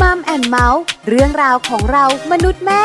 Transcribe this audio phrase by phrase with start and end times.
[0.00, 2.84] มัมแอนเมาส์เรื่องราวของเรามนุษย์แม่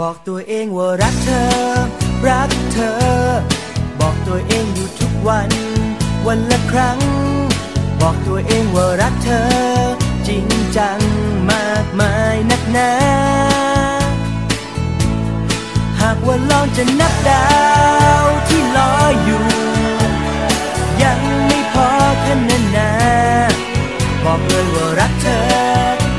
[0.00, 1.48] บอกตัวเองว่ารักเธอ
[2.28, 3.00] รักเธอ
[4.00, 5.50] บอกตัวเองอยู่ทุกวัน
[6.34, 7.00] วันละครั้ง
[8.00, 9.44] บอกตัวเองว่ารักเธอ
[10.28, 10.46] จริง
[10.76, 10.98] จัง
[11.50, 12.90] มากมายนักหนา
[16.00, 17.46] หากว่าลองจะนับดา
[18.22, 19.46] วที่ลอยอยู่
[21.02, 21.88] ยังไม่พอ
[22.24, 22.90] ขนาดนา
[24.24, 25.42] บอกเลยว่ารักเธอ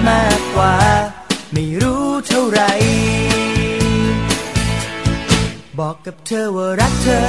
[0.08, 0.76] มากกว่า
[1.54, 2.62] ไม่รู้เท่าไหร
[5.80, 7.26] บอกกับเธอว่ารักเธอ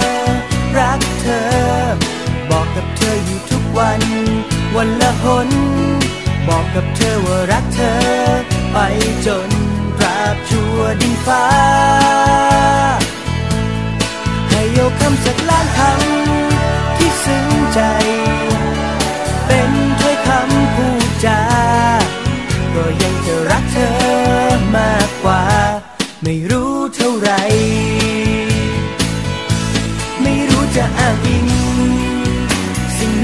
[0.79, 2.24] รักเธอ
[2.57, 4.03] บอกกับเธออยู่ทุกวัน
[4.77, 5.49] วันละหน
[6.49, 7.95] บอกกับเธอว่ารักเธอ
[8.73, 8.79] ไป
[9.27, 9.51] จน
[9.99, 11.45] ตราบชั่วดินฟ้า
[14.51, 17.81] ให้โยกคำสักล้านคำที่ซึ้งใจ
[19.47, 21.43] เป็นถ้อยคำพูดจา
[22.75, 23.91] ก็ยังจะรักเธอ
[24.77, 25.43] มากกว่า
[26.23, 27.31] ไม่รู้เท่าไหร
[30.23, 31.24] ไม่รู้จะอ้าง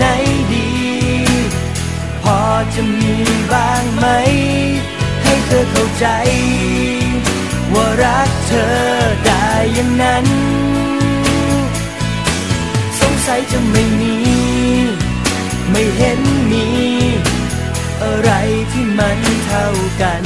[0.01, 0.09] ไหน
[0.53, 0.69] ดี
[2.23, 2.39] พอ
[2.75, 3.15] จะมี
[3.53, 4.07] บ้างไหม
[5.23, 6.07] ให้เธอเข้าใจ
[7.75, 8.75] ว่ารักเธอ
[9.27, 10.27] ได้อย่างนั้น
[13.01, 14.17] สงสัยจะไม่มี
[15.71, 16.21] ไม่เห็น
[16.51, 16.67] มี
[18.03, 18.31] อะไร
[18.73, 19.69] ที่มันเท่า
[20.03, 20.25] กัน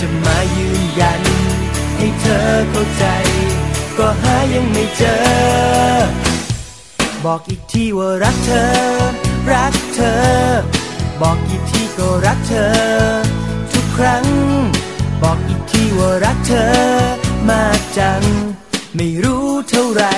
[0.00, 1.22] จะมายืนยัน
[1.96, 3.04] ให้เธอเข้าใจ
[3.98, 6.29] ก็หายังไม่เจอ
[7.24, 8.66] บอกอีกทีว่ารักเธอ
[9.52, 10.18] รักเธอ
[11.20, 12.70] บอกอีกทีก็รักเธอ
[13.72, 14.24] ทุกครั้ง
[15.22, 16.70] บอกอีกทีว่ารักเธอ
[17.50, 18.22] มากจัง
[18.94, 20.14] ไม่รู้เท่าไหร่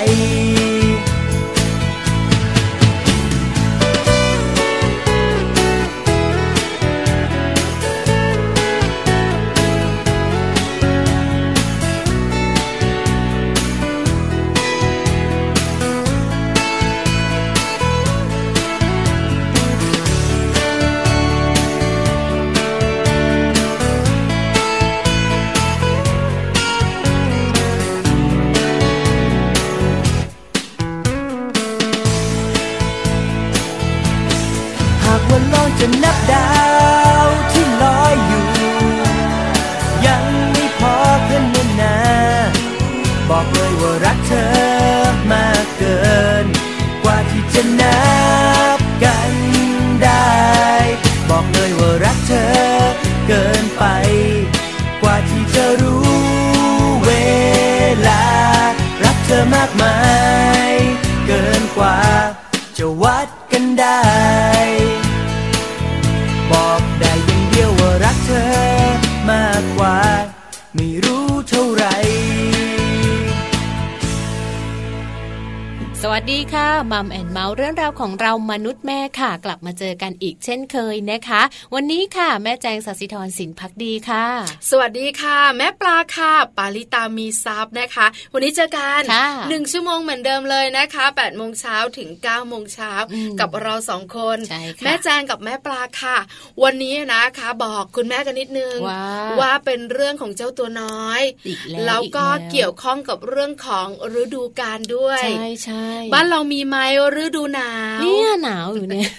[78.01, 81.41] ของเรามนุษย์แม่ค่ะ กลับมาเจอกันอีกเช่นเคยนะคะ
[81.73, 84.25] วันนี้ค่ะ แม่แจงสัสิธรสินพักดีค่ะ
[84.69, 96.17] สวัสดีค่ะ แม่ปลาค่ะ ปาลิตามีซับนะคะ วันนี้เจอกันค่ะหนึ่งชั่วโมงเหมือนเดิมเลยนะคะ8ปดโมงเช้าถึง9ก้าโมงเช้าอืมกับเราสองคนใช่ค่ะแม่แจงกับแม่ปลาค่ะ
[96.63, 99.03] วันนี้นะคะ บอกคุณแม่กันนิดนึง ว่า
[99.39, 103.87] ว่าเป็นเรื่องของเจ้าตัวน้อยอีกแล้วแล้วก็อีกแล้วเกี่ยวข้องกับเรื่องของ
[104.21, 106.77] ฤดูกาลด้วยใช่ใช่บ้านเรามีไหม
[107.23, 109.09] ฤดูหนาวเนี่ยหนาวอยู่เนี่ย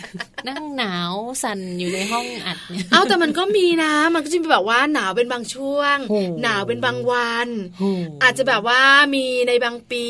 [0.48, 7.48] นั่งหนาวสั่นอยู่ในห้องอัดเนี่ยเอาแต่มันก็มีนะ มันก็จะมีแบบว่าหนาวเป็นบางช่วงโอ้หนาวเป็นบางวัน
[7.78, 7.90] โอ้
[8.22, 8.80] อาจจะแบบว่า
[9.14, 10.06] มีในบางปี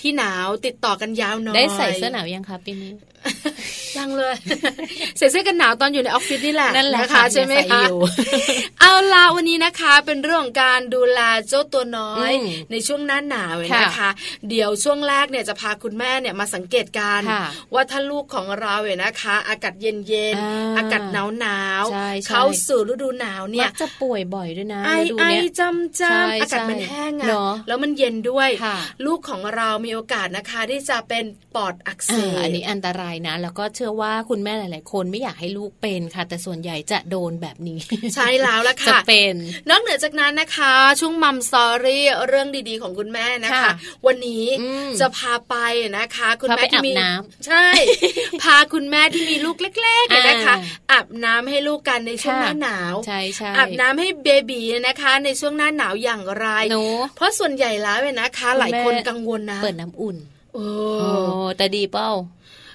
[0.00, 2.92] ที่หนาวติดต่อกันยาวหน่อยได้ใส่เสื้อหนาวยังคะปีนี้
[3.96, 4.34] ยังเลย
[5.16, 7.98] ใส่เสื้อกันหนาวตอนอยู่ในออฟฟิศนี่แหละนั่นแหละนะคะค่ะใช่ไหมใส่คะอยู่
[8.80, 14.10] เอาละวันนี้นะคะ เป็นเรื่องของการดูแลเจ้าตัวน้อยอืมในช่วงหน้าหนาวเนี่ยค่ะนะคะ
[14.48, 17.44] เดี๋ยวช่วงแรกเนี่ยจะพาคุณแม่เนี่ยมาสังเกตการค่ะ
[17.74, 28.76] ว่าถ้าลูกของเราเนี่ยนะคะ อากาศเย็นเย็นๆอ่าอากาศหนาวหนาวๆใช่ใช่เข้าสู่ฤดูหนาวเนี่มัยกจะป่วยบ่อยด้วยนะไอฤดูไอเนี้ยจำจใช่ำอากาศมันใช่แห้งเนอะอะแล้วมันเย็นด้วยค่ะ
[29.06, 31.24] ลูกของเรามีโอกาสนะคะที่จะเป็น
[31.54, 37.78] ปอดอักเสอ่าบอันนี้อันตรายนะ แล้วก็เชื้อชื่อว่าคุณแม่หลาย ๆ คนไม่อยากให้ลูกเป็นค่ะ แต่ส่วนใหญ่จะโดนแบบนี้
[38.14, 39.34] ใช่แล้วละค่ะจะเป็น
[39.70, 43.72] นอกเหนือจากนั้นนะคะ ช่วงมัมสอรี่เรื่องดีๆ ของคุณแม่นะคะค่ะ
[44.06, 45.54] วันนี้อืมจะพาไป
[45.96, 47.66] นะคะ คุณพาแม่ไปที่มีอาบน้ำใช่
[48.42, 50.54] พาคุณแม่ที่มีลูกเล็กๆเนี่ยนะคะ
[50.90, 56.84] อ่าอาบน้ำให้ลูกกันในช่วงหค่ะน้าหนาวใช่ใช่อาบน้ำให้เบบีนะคะ ในช่วงหน้าหนาวอย่างไรหนู
[57.16, 60.16] เพราะส่วนใหญ่แล้วเนี่ยนะคะคุณแม่หลายคนกังวลนะ เปิดน้ำอุ่น
[60.54, 60.66] โอ้
[61.00, 61.08] โอ้
[61.56, 62.10] แต่ดีเป้า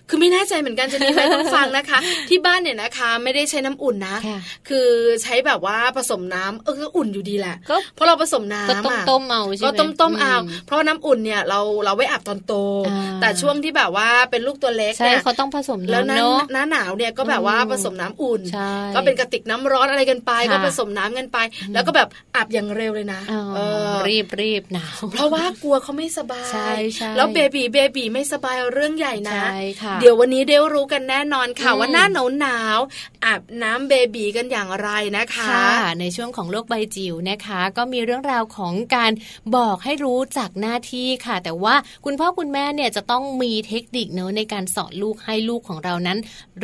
[0.09, 1.99] คือไม่แน่ใจเหมือนกันจะดีไหมต้องฟังนะคะ
[2.29, 4.39] ที่บ้านเนี่ยนะคะ ไม่ได้ใช้น้ำอุ่นนะค่ะ
[4.69, 4.89] คือ
[5.23, 12.53] ใช้แบบว่าผสมน้ำเออก็อุ่นอยู่ดีแหละก็เพราะเราผสมน้ำก็ต้มอะต้มเอาใช่ไหมก็ต้มต้มๆเอามเพราะว่าน้ำอุ่นเนี่ยเราเราไว้อาบตอนโต
[12.87, 21.37] อ่าแต่ช่วงที่แบบว่าเป็นลูกตัวเล็กใช่เนี่ยเขาต้องผสมแล้วหน้ำน้าเนาะหน้าหนาวเนี่ยก็แบบว่าอืมผสมน้ำอุ่นใช่ก็เป็นกระติกน้ำร้อนอะไรกันไปค่ะก็ผสมน้ำกันไป
[21.73, 23.59] แล้วก็แบบอาบอย่างเร็วเลยนะอ๋อเอ
[23.89, 39.11] อรีบรีบหนาวเพราะว่ากลัวเขาไม่สบายใช่ใช่แล้วเบบีเบบีไม่สบายเรื่องใหญ่นะใช่ค่ะเดี๋ยววันนี้เดี๋ยวรู้กันแน่นอนค่ะอืมว่าหน้าหนาวหนาวๆอาบน้ำเบบีกันอย่างไรนะคะค่ะในช่วงของโลกใบจิ๋วนะคะ ก็มีเรื่องราวของการ
[39.55, 41.75] บอกให้รู้จักหน้าที่ค่ะ แต่ว่า
[42.05, 46.17] คุณพ่อคุณแม่เนี่ยจะต้องมีเทคนิคเนอะในการสอนลูกให้ลูกของเรานั้น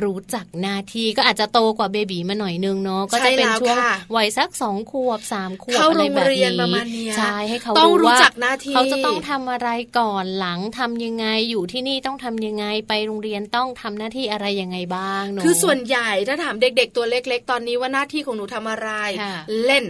[0.03, 9.69] รู้จักหน้าที่ก็อาจจะโตกว่าเบบีมาหน่อยนึงเนาะก็จะเป็นใช่แล้วช่วงค่ะวัยสักสองขวบสามขวบเข้าอะไรแบบโรงเรียนนี้ประมาณเนี้ยใช่ให้เขาต้องรู้ว่าจักหน้าที่เขาจะต้องทำอะไร
[9.99, 18.89] ก่อนหลังทำยังไงอยู่ที่นี่ต้องทำยังไงไปโรงเรียนต้องทำหน้าที่อะไรยังไงบ้างเนาะคือส่วนใหญ่ถ้าถามเด็ก ๆ ตัวเล็ก ๆ ตอนนี้ว่าหน้าที่ของหนูทำอะไร
[19.21, 19.35] ค่ะ
[19.65, 19.85] เล่น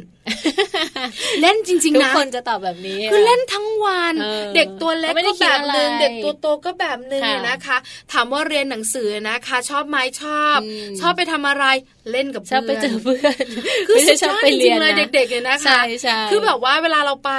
[1.41, 7.77] เล่นจริงทุๆกนะคนจะตอบแบบนี้ คือเล่นทั้งวันเออเด็กตัวเล็กไม่ได้ก็แบบหนึ่งคิดอะไรเด็กตัวโตก็แบบหนึ่งค่ะเนี่ยนะคะ
[8.13, 11.65] ถามว่าเรียนหนังสือนะคะ ชอบไหมชอบอืมชอบไปทำอะไร
[12.11, 13.45] เล่นกับชอบไปเจอเพื่อน
[13.87, 17.31] คือไม่สุได้ดชยอบอดไปจเรีริยงนๆเลยนะเด็กๆเนี่ยนะคะใช่ใช่คือแบบว่าเวลาเราไป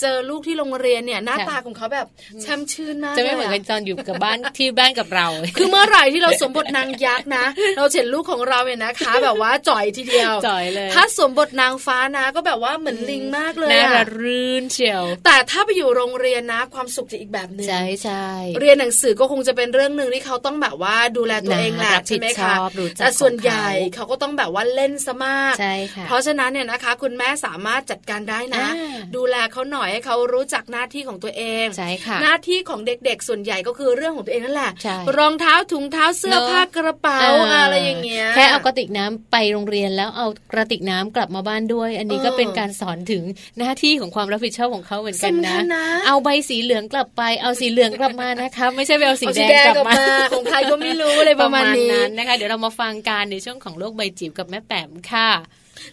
[0.00, 2.06] เจอลูกที่โรงเรียนเนี่ยหน้าค่ะตาของเขาแบบ
[2.42, 5.26] แช่มชื่นมากจะไม่เหมือนลกัยนตอนอยู่กับบ้านที่บ้านกับเรา
[5.56, 7.44] คือเมื่อไหร่ที่เราสวมบทนางยักษ์นะ
[7.76, 18.26] เราเห็นลูกของเราเนี่ยนะคะ แบบว่าจ่อยทีเดียวจ่อยเลยถ้าสวมบทนางฟ้านะ ก็แบบว่าเหมือนลิงมากเลยน่าอะระรื่นเชียว แต่ถ้าไปอยู่โรงเรียนนะ ความสุขจะอีกแบบหนึ่งใช่ใช่
[18.60, 37.20] เรียนหนังสือก็คงจะเป็นเรื่องหนึ่งที่เขาต้องแบบว่าดูแลตัวเองแหละรับใช่ไหมผิดชคะอบรู้จักแต่ส่วนของเขาใหญ่เขาก็ต้องแบบว่าเล่นซะมากใช่ค่ะเพราะฉะนั้นเนี่ยนะคะ คุณแม่สามารถจัดการได้นะอ่าดูแลเขาหน่อยให้เขารู้จักหน้าที่ของตัวเองใช่ค่ะหน้าที่ของเด็กๆส่วนใหญ่ก็คือเรื่องของตัวเองนั่นแหละใช่รองเท้าถุงเท้าเสื้อเนอะผ้ากระเป๋า
[37.54, 43.22] อะไรอย่างเงี้ยแค่เอากระติกน้ำไปโรงเรียนแล้วเอากระติกน้ำกลับมาบ้านด้วย อันนี้ก็เออเป็นการสอนถึง
[43.58, 55.30] หน้าที่ของความรับผิดชอบของเขาเหมือนกันสำนะคัญนะ เอาใบสีเหลืองกลับไปเอาสีเหลืองกลับมานะคะ ไม่ใช่ไปเอาสีเอาแดสีงแดงกลับกลับมามาของใครก็ไม่รู้อะไรประมาณนี้นะคะ เดี๋ยวเรามาฟังกันในช่วงของโลกใบจิ๋วกับแม่แป๋มค่ะ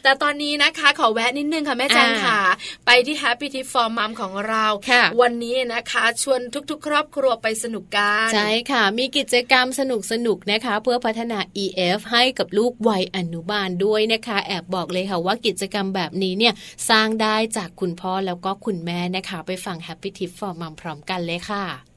[0.04, 2.40] แต่ตอนนี้นะคะขอแวะนิดนึงค่ะแม่แจงค่ะ
[2.86, 4.66] ไปที่ Happy Tip for Mom ของเรา
[5.22, 6.40] วันนี้นะคะชวน
[6.72, 16.54] ทุกๆ ครอบครัวไปสนุกกันใช่ค่ะ มีกิจกรรมสนุกสนุกนะคะ เพื่อพัฒนา EF ให้กับลูกวัยอนุบาลด้วยนะคะ แอบบอกเลยค่ะว่ากิจกรรมแบบนี้เนี่ย
[16.90, 21.94] สร้างได้จากคุณพ่อแล้วก็คุณแม่นะคะ ไปฟัง Happy Tip for Mom พร้อมกันเลยค่ะ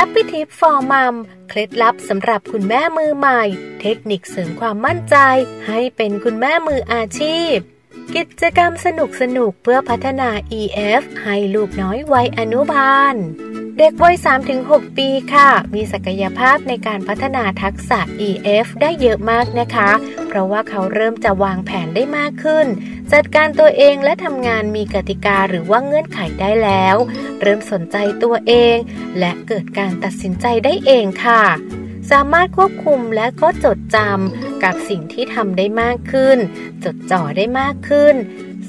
[0.00, 1.14] Happy Tip for Mom
[1.48, 3.42] เคล็ดลับสำหรับคุณแม่มือใหม่
[3.80, 5.16] เทคนิคเสริมความมั่นใจ
[5.66, 7.56] ให้เป็นคุณแม่มืออาชีพ
[8.14, 10.30] กิจกรรมสนุกสนุกๆเพื่อพัฒนา
[10.60, 13.14] EF ให้ลูกน้อยวัยอนุบาล
[13.78, 14.16] เด็กวัย
[14.56, 19.90] 3-6 ปีค่ะ มีศักยภาพในการพัฒนาทักษะ EF ได้เยอะมากนะคะ
[20.28, 22.66] เพราะว่าเขาเริ่มจะวางแผนได้มากขึ้น
[23.12, 26.96] จัดการตัวเองและทำงานมีกติกาหรือว่าเงื่อนไขได้แล้ว
[27.40, 28.76] เริ่มสนใจตัวเอง
[29.18, 31.42] และเกิดการตัดสินใจได้เองค่ะ
[32.10, 36.38] สามารถควบคุมและก็จดจำกับสิ่งที่ทำได้มากขึ้น
[36.84, 38.14] จดจ่อได้มากขึ้น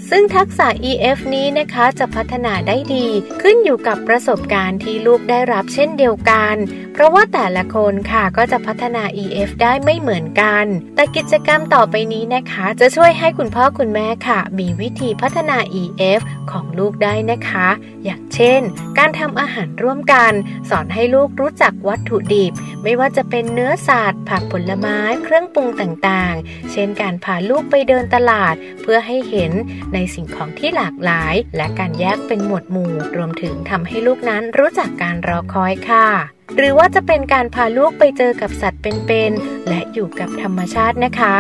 [0.10, 3.08] ซึ่งทักษะ EF นี้นะคะจะพัฒนาได้ดี
[3.42, 6.56] ขึ้นอยู่กับประสบการณ์ที่ลูกได้รับเช่นเดียวกัน
[6.94, 10.66] เพราะว่าแต่ละคนค่ะก็จะพัฒนา EF ได้ไม่เหมือนกัน
[10.96, 17.68] แต่กิจกรรมต่อไปนี้นะคะ จะช่วยให้คุณพ่อคุณแม่ค่ะ มีวิธีพัฒนา EF ของลูกได้นะคะ
[18.04, 18.62] อย่างเช่น
[18.98, 20.32] การทำอาหารร่วมกัน
[20.70, 22.54] สอนให้ลูกรู้จักวัตถุดิบ
[22.84, 29.52] ไม่ว่าจะเป็นเนื้อสัตว์ผักผลไม้เครื่องปรุงต่างๆ เช่นการพาลูกไปเดินตลาด เพื่อให้เห็น
[29.94, 36.08] ในสิ่งของที่หลากหลาย และการแยกเป็นหมวดหมู่ รวมถึงทำให้ลูกนั้นรู้จักการรอคอยค่ะ
[36.56, 41.38] หรือว่าจะเป็นการพาลูกไปเจอกับสัตว์เป็นๆ และอยู่กับธรรมชาตินะคะ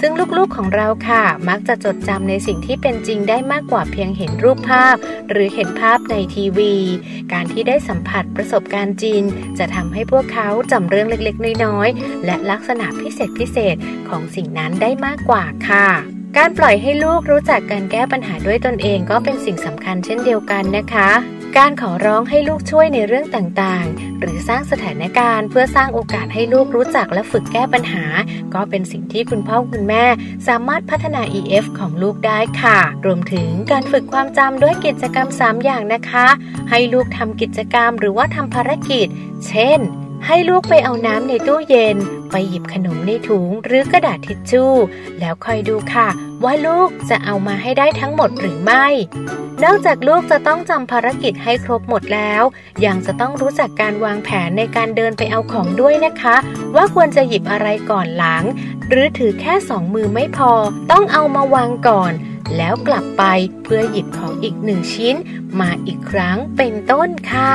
[0.00, 4.96] ซึ่งลูกๆของเราค่ะ มักจะจดจำในสิ่งที่เป็นจริงได้มากกว่าเพียงเห็นรูปภาพ
[5.30, 6.74] หรือเห็นภาพในทีวี
[7.32, 9.22] การที่ได้สัมผัสประสบการณ์จริง
[9.58, 13.76] จะทำให้พวกเขาจำเรื่องเล็กๆ น้อยๆ และลักษณะพิเศษพิเศษ
[14.08, 21.10] ของสิ่งนั้นได้มากกว่าค่ะ การปล่อยให้ลูกรู้จักการแก้ปัญหาด้วยตนเองก็เป็นสิ่งสำคัญเช่นเดียวกันนะคะ
[21.58, 28.04] การขอร้องให้ลูกช่วยในเรื่องต่างๆ หรือสร้างสถานการณ์เพื่อสร้างโอกาสให้ลูกรู้จักและฝึกแก้ปัญหา
[28.54, 30.04] ก็เป็นสิ่งที่คุณพ่อคุณแม่
[30.48, 36.26] สามารถพัฒนา EF ของลูกได้ค่ะ รวมถึงการฝึกความจำด้วยกิจกรรม 3 อย่างนะคะ
[36.70, 39.06] ให้ลูกทำกิจกรรมหรือว่าทำภารกิจ
[39.48, 39.80] เช่น
[40.26, 41.96] ให้ลูกไปเอาน้ำในตู้เย็น
[42.30, 44.72] ไปหยิบขนมในถุงหรือกระดาษทิชชู่
[45.20, 46.08] แล้วคอยดูค่ะ
[46.44, 48.86] ว่าลูกจะเอามาให้ได้ทั้งหมดหรือไม่
[49.64, 52.42] นอกจากลูกจะต้องจำภารกิจให้ครบหมดแล้ว
[52.84, 56.36] ยังจะต้องรู้จักการวางแผนในการเดินไปเอาของด้วยนะคะ
[56.76, 58.44] ว่าควรจะหยิบอะไรก่อนหลัง
[58.88, 60.52] หรือถือแค่สองมือไม่พอ
[60.90, 62.12] ต้องเอามาวางก่อน
[62.56, 63.24] แล้วกลับไป
[63.62, 65.16] เพื่อหยิบของอีกหนึ่งชิ้น
[65.60, 67.54] มาอีกครั้งเป็นต้นค่ะ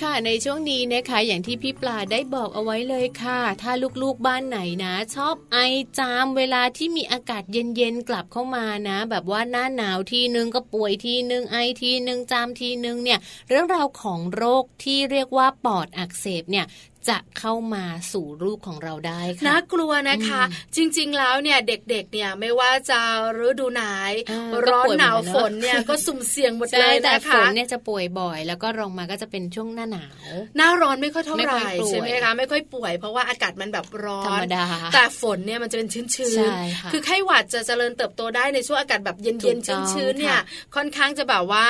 [0.00, 3.72] ค่ะในช่วงนี้นะคะอย่างที่พี่ปลาได้บอกเอาไว้เลยค่ะ ถ้า
[4.02, 5.58] ลูกๆบ้านไหนนะ ชอบไอ
[5.98, 13.18] จามเวลาที่มีอากาศเย็นๆกลับเข้ามานะ แบบว่าหน้าหนาวทีนึงก็ป่วยทีนึงไอทีนึงจามทีนึงเนี่ย
[13.48, 16.66] เรื่องราวของโรคที่เรียกว่าปอดอักเสบเนี่ย
[17.08, 20.42] จะเข้ามาสู่รูปของเราได้ค่ะน่ากลัวนะคะ
[20.76, 23.00] จริง ๆ แล้วเนี่ยเด็กๆเนี่ยไม่ว่าจะ
[23.46, 23.84] ฤดูไหน
[24.30, 40.42] อ่าร้อนก็ป่วยหนาวเหมือนกันเนอะฝนเนี่ยก็สุ่มเสี่ยงหมดเลใช่ยแต่นะฝคะนเนี่ยจะป่วยบ่อย แล้วก็รองมาก็จะเป็นช่วงหน้าหนาว หน้าร้อนไม่ค่อยเท่าไม่ไหค่ร่อยป่วยใช่ไหมคะไม่ค่อยป่วย เพราะว่าอากาศมันแบบร้อธรรนมดาแต่ฝนเนี่ยมันจะเป็นชื้นใช่ๆค่ะคือไข้หวัดจะเจริญเติบโตได้ในช่วงอากาศแบบเถูย็นกต้องๆชื้นๆเนี่ยค่ะ
[40.74, 41.66] ค่อนข้างจะแบบว่า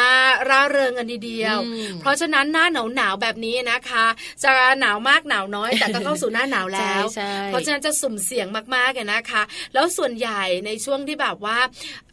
[0.49, 4.07] ร่าเริงกันทีเดียวอืมเพราะฉะนั้นหน้าหนาวหนาวๆแบบนี้นะคะ
[4.45, 9.43] จะหนาวมากหนาวน้อย แต่ก็เข้าสู่หน้าหนาวแล้วใช่เพราะฉะนั้นจะสุ่มเสี่ยงมากๆเลยนะคะ
[9.75, 11.59] แล้วส่วนใหญ่ในช่วงที่แบบว่า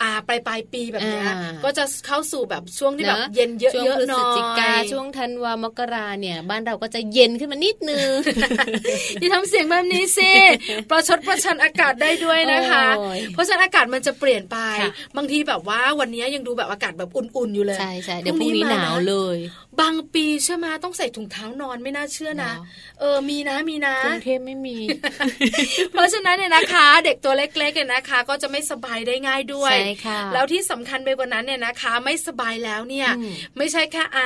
[0.01, 8.11] อ่าปลายปลายๆปีแบบเนี้ยอ่าก็จะเข้าสู่แบบช่วงที่แบบนะเย็นเยช่วงอะพฤๆหน่ศอยจิกาช่วงธันวามกราเนี่ย บ้านเราก็จะเย็นขึ้นมานิดนึง
[9.19, 10.31] อย่าทำเสียงแบบนี้สิ
[10.89, 19.37] ประชดประชันอากาศได้ด้วยนะคะโอ้ยเพราะฉะนั้นอากาศมันจะเปลี่ยนไปค่ะบางทีแบบว่าวันนี้ยังดูแบบอากาศแบบอุ่นๆอยู่เลยใช่ใช่เดี๋ยวพรุ่งนี้หนาวเลย
[19.81, 22.53] บางปีใช่ไหมต้องใส่ถุงเท้านอนไม่น่าเชื่อนะ
[22.99, 24.77] เหรอเออมีนะมีนะกรุงเทพไม่มี
[25.91, 34.19] เพราะฉะนั้นเนี่ยนะคะ เด็กตัวเล็กๆเนี่ยนะคะ ก็จะไม่สบายได้ง่ายด้วยใช่ค่ะแล้วที่สำคัญไปกว่านั้นเนี่ยนะคะ ไม่สบายแล้วเนี่ยอืมไม่ใช่แค่ไอ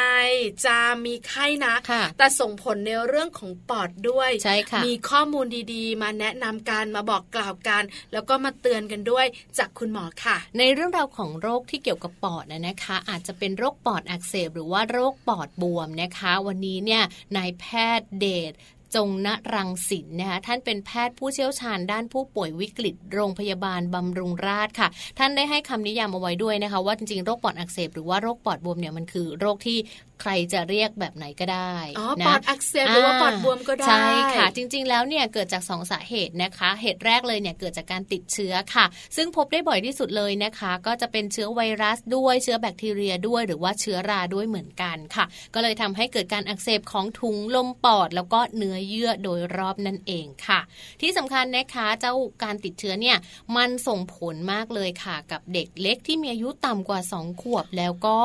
[0.65, 9.25] จามมีไข้นะค่ะแต่ส่งผลในเรื่องของปอดด้วยใช่ค่ะมีข้อมูลดีๆ มาแนะนำกันมาบอกกล่าวกัน แล้วก็มาเตือนกันด้วย
[9.57, 17.03] จากคุณหมอค่ะ ในเรื่องราวของโรคที่เกี่ยวกับปอดนะนะคะ อาจจะเป็นโรคปอดอักเสบหรือว่าโรคปอดบวมนะคะ วันนี้เนี่ย
[17.37, 17.65] นายแพ
[17.99, 18.53] ทย์เดช
[18.95, 24.87] จงณรังสินนะคะท่านเป็นแพทย์ผู้เชี่ยวชาญด้านผู้ป่วยวิกฤต โรงพยาบาลบำรุงราษฎร์ค่ะ
[25.19, 29.77] ท่านได้ให้คำนิยามเอาไว้ด้วยนะคะว่าจริงๆโรคปอดอักเสบหรือว่าโรคปอดบวมเนี่ยมันคือโรคที่
[30.21, 50.59] ใครจะเรียกแบบไหนก็ได้อ๋อนะปอดอักเสบหรือว่าปอดบวมก็ได้ใช่ค่ะ จริง ๆ แล้วเนี่ยเกิดจาก 2 สาเหตุนะคะ เหตุแรกเลยเนี่ยเกิดจากการติดเชื้อค่ะ ซึ่งพบได้บ่อยที่สุดเลยนะคะ ก็จะเป็นเชื้อไวรัสด้วยเชื้อแบคทีเรียด้วย หรือว่าเชื้อราด้วยเหมือนกันค่ะ ก็เลยทำให้เกิดการอักเสบของถุงลมปอด แล้วก็เนื้อเยื่อโดยรอบนั่นเองค่ะ
[51.01, 53.17] ที่สำคัญนะคะเจ้าการติดเชื้อเนี่ย
[53.55, 58.17] มันส่งผลมากเลยค่ะ กับเด็กเล็กที่มีอายุต่ำกว่า 2 ขวบแล้วก็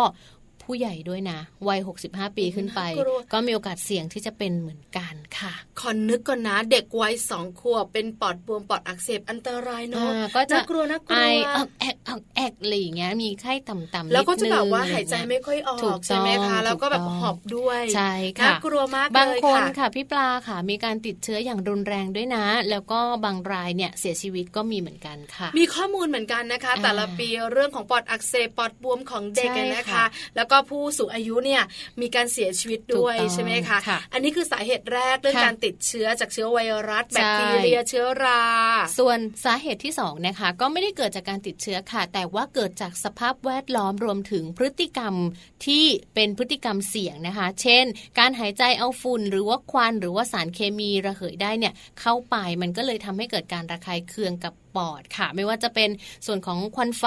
[0.69, 30.05] ผู้ใหญ่ด้วยนะ วัย 65 ปีขึ้นไปน่ากลัวก็มีโอกาสเสี่ยงที่จะเป็นเหมือนกันค่ะขอนึกก่อนนะ เด็กวัยสองขวบเป็นปอดบวมปอดอักเสบอันตรายเนาะอ่าก็จะน่ากลัวน่ากไอลัวอักแอกอักแอกอะไรอย่างเงี้ยมีไข้ต่ำๆแล้วก็จะนิดนึงแบบว่าอะไรหายใจเงี้ไม่ค่อยออถูกกใช่ไหมต้คะองแล้วก็แบบถูกต้องหอบด้วยใช่ค่ะน่ากลัวมากบางเลยคนค่ะค่ะพี่ปลาค่ะ มีการติดเชื้ออย่างรุนแรงด้วยนะ แล้วก็บางรายเนี่ยเสียชีวิตก็มีเหมือนกันค่ะ มีข้อมูลเหมือนกันนะคะอ่าแต่ละปีเรื่องของปอดอักเสบปอดบวมของเด็กใช่นะคะค่ะ
[30.37, 31.63] แล้วก็ผู้สูงอายุเนี่ย
[32.01, 36.59] มีการเสียชีวิตด้วยถูกต้องใช่ไหมคะค่ะอันนี้คือสาเหตุแรกเรื่องค่ะการติดเชื้อจากเชื้อไว
[36.91, 38.43] รัสแบใช่คทีเรียเชื้อรา
[38.99, 45.15] ส่วนสาเหตุที่สองนะคะก็ไม่ได้เกิดจากการติดเชื้อค่ะ แต่ว่าเกิดจากสภาพแวดล้อมรวมถึงพฤติกรรม
[45.67, 45.85] ที่
[46.15, 47.85] เป็นพฤติกรรมเสี่ยงนะคะ เช่น
[48.19, 55.91] การหายใจเอาฝุ่นหรือว่าควันหรือว่าสารเคมีระเหยได้เนี่ยเข้าไปมันก็เลยทำให้เกิดการระคายเคืองกับ ปอดค่ะ ไม่ว่าจะเป็น
[56.27, 57.05] ส่วนของควันไฟ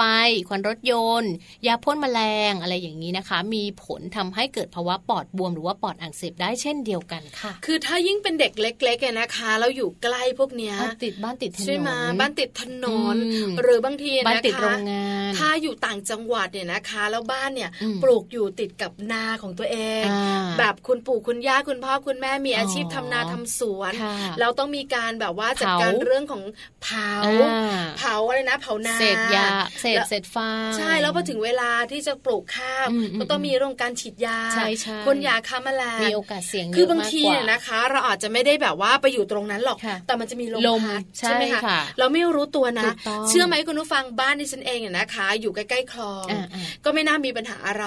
[0.48, 1.32] ควันรถยนต์
[1.66, 26.42] ยาพ่นแมลงอะไรอย่างนี้นะคะ มีผลทำให้เกิดภาวะปอดบวมหรือว่าปอดอักเสบได้เช่นเดียวกันค่ะ คือถ้ายิ่งเป็นเด็กเล็กๆอะนะคะแล้วอยู่ใกล้พวกเนี้ยอะติดบ้านติดถนนใช่ไหมบ้านติดถนนอืมหรือบางทีนะคะบ้านติดโรงงานถ้าอยู่ต่างจังหวัดเนี่ยนะคะ แล้วบ้านเนี่ยอืมปลูกอยู่ติดกับนาของตัวเองอ่าแบบคุณปู่คุณย่าคุณพ่อคุณแม่มีอาชีพอ๋อทำนาทำสวนค่ะเราต้องมีการแบบว่าจัดเผาการเรื่องของ
[26.82, 27.61] เผาอ่า
[27.98, 29.46] เผาอะไรนะ เผานาเศษยา
[29.80, 47.86] เศษแล้วเศษฟางใช่แล้วพอถึงเวลาที่จะปลูกข้าวอืมอืมก็ต้องมีเรื่องการฉีดยาใช่ใช่พ่นยาฆ่าแมลงมีโอกาสเสี่ยงเยอะคือบางมากทีกว่าเนี่ยนะคะ เราอาจจะไม่ได้แบบว่าไปอยู่ตรงนั้นหรอกค่ะแต่มันจะมีลมลมพัดใช่ไหมค่ะเราไม่รู้ตัวนะถูกต้องเชื่อไหมคุณผู้ฟังบ้านที่ฉันเองเนี่ยนะคะ อยู่ใกล้ๆคลองอ่าอ่าก็ไม่น่ามีปัญหาอะไร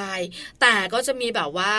[0.62, 1.76] แต่ก็จะมีแบบว่า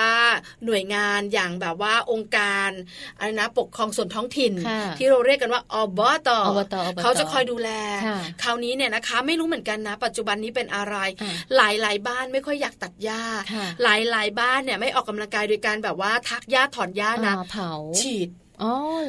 [0.67, 2.71] หน่วยงานอย่างแบบว่าองค์การ
[3.19, 7.71] อะไรนะปกครองส่วนท้องถิ่นค่ะที่เราเรียกกันว่าอบตอบตอบตเขาจะคอยดูแล
[8.07, 18.46] ค่ะคราวนี้เนี่ยนะคะ ไม่รู้เหมือนกันนะ ปัจจุบันนี้เป็นอะไรอ่าหลายหลายๆบ้านไม่ค่อยอยากตัดหญ้าค่ะหลายหลายๆบ้านเนี่ยไม่ออกกำลังกายโดยการแบบว่าทักหญ้าถอนหญ้านะอ่าเผาฉีดอ๋อเหรอ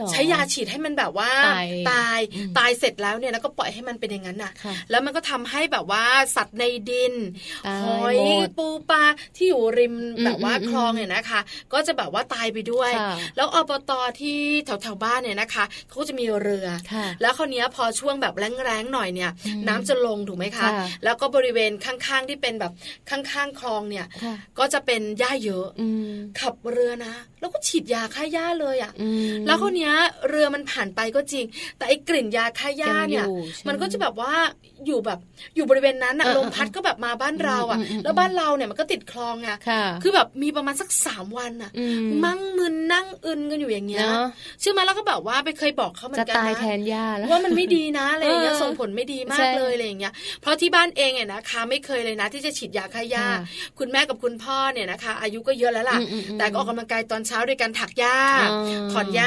[0.09, 6.03] ใช้ยาฉีดให้มันแบบว่าตายตายอืมตายเสร็จแล้วเนี่ยแล้วก็ปล่อยให้มันเป็นอย่างนั้นน่ะค่ะแล้วมันก็ทำให้แบบว่า
[6.35, 7.13] สัตว์ในดิน
[7.67, 9.03] ตายหอยหมดปูปลา
[9.35, 11.39] ที่อยู่ริมอืมแบบว่าอืมคลองเนี่ยนะคะ
[11.73, 22.71] ก็จะแบบว่าตายไปด้วยค่ะแล้วอบตที่แถวแถวๆบ้านเนี่ยนะคะเขาก็จะมีเรือค่ะแล้วคราวเนี้ยพอช่วงแบบแรงๆหน่อยเนี่ยอืมน้ำจะลงถูกไหมคะค่ะแล้วก็บริเวณข้างๆที่เป็นแบบ
[23.09, 29.93] ข้างๆคลองเนี่ยค่ะก็จะเป็นหญ้าเยอะอืมขับเรือนะ แล้วก็ฉีดยาฆ่าหญ้าเลยอะอืมแล้วคราวเนี้ย
[30.29, 31.45] เรือมันผ่านไปก็จริง
[31.77, 34.33] แต่ไอ้กลิ่นยาฆ่าหญ้าเนี่ยยังอยู่ใช่ไหมมันก็จะแบบว่า
[34.85, 35.19] อยู่แบบ
[35.55, 44.27] อยู่บริเวณนั้นอะเออลมพัดก็แบบมาบ้านเราอะอืมอืมอืมแล้วบ้านเราเนี่ยมันก็ติดคลองอะค่ะคือแบบมีประมาณสักสามวันอะอืมมั่งมึนนั่งอึนกันอยู่อย่างเงี้ยเนาะ
[44.59, 53.39] เชื่อไหมแล้วก็แบบว่าไปเคยบอกเขาเหมือจะนกันตายนะแทนย่าแล้วว่ามันไม่ดีนะอะไรอย่างเงี้ยเออส่งผลไม่ดีมาใช่กเลยอะไรอย่างเงี้ย เพราะที่บ้านเองเนี่ยนะคะไม่เคยเลยนะที่จะฉีดยาฆ่าหญ้าค่ะ
[53.79, 58.17] คุณแม่กับคุณพ่อเนี่ยนะคะ อายุก็เยอะแล้วล่ะอืมอืมอืมแต่ก็ออกกำลังกายตอนเช้าด้วยการถักหญ้า
[58.51, 59.26] อ๋อถอนหญ้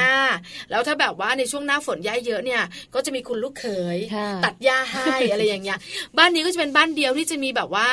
[0.71, 2.61] แล้วถ้าแบบว่าในช่วงหน้าฝนหญ้าเยอะเนี่ย
[2.93, 3.65] ก็จะมีคุณลูกเข
[3.95, 5.77] ยค่ะตัดหญ้าให้อะไรอย่างเงี้ย
[6.17, 7.89] บ้านนี้ก็จะเป็นบ้านเดียวที่จะมีแบบว่า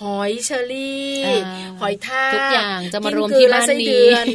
[0.00, 4.26] หอยเชอรี่อ่าหอยทากทุกอย่างจะมารวมกิ้งกืที่และบ้านไส้นี้เดือน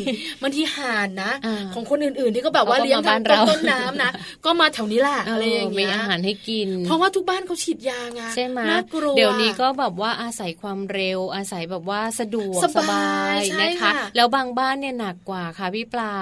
[0.41, 4.11] บางทีห่านนะอ่าของคนอื่นๆที่ก็แบบว่าเขาก็เลี้ยงมาบ้านทางต้นเราต้นน้ำนะ
[4.45, 16.13] ก็มาแถวนี้แหละอะไรอย่างมีเงี้ยอาหารให้กิน เพราะว่าทุกบ้านเขาฉีดยาไงใช่ไหมน่ากลัวเดี๋ยวนี้ก็แบบว่าอาศัยความเร็วอาศัยแบบว่าสะดวกสสบาบายยใช่นะคะค่ะแล้วบางบ้านเนี่ยหนักกว่าค่ะพี่ปลา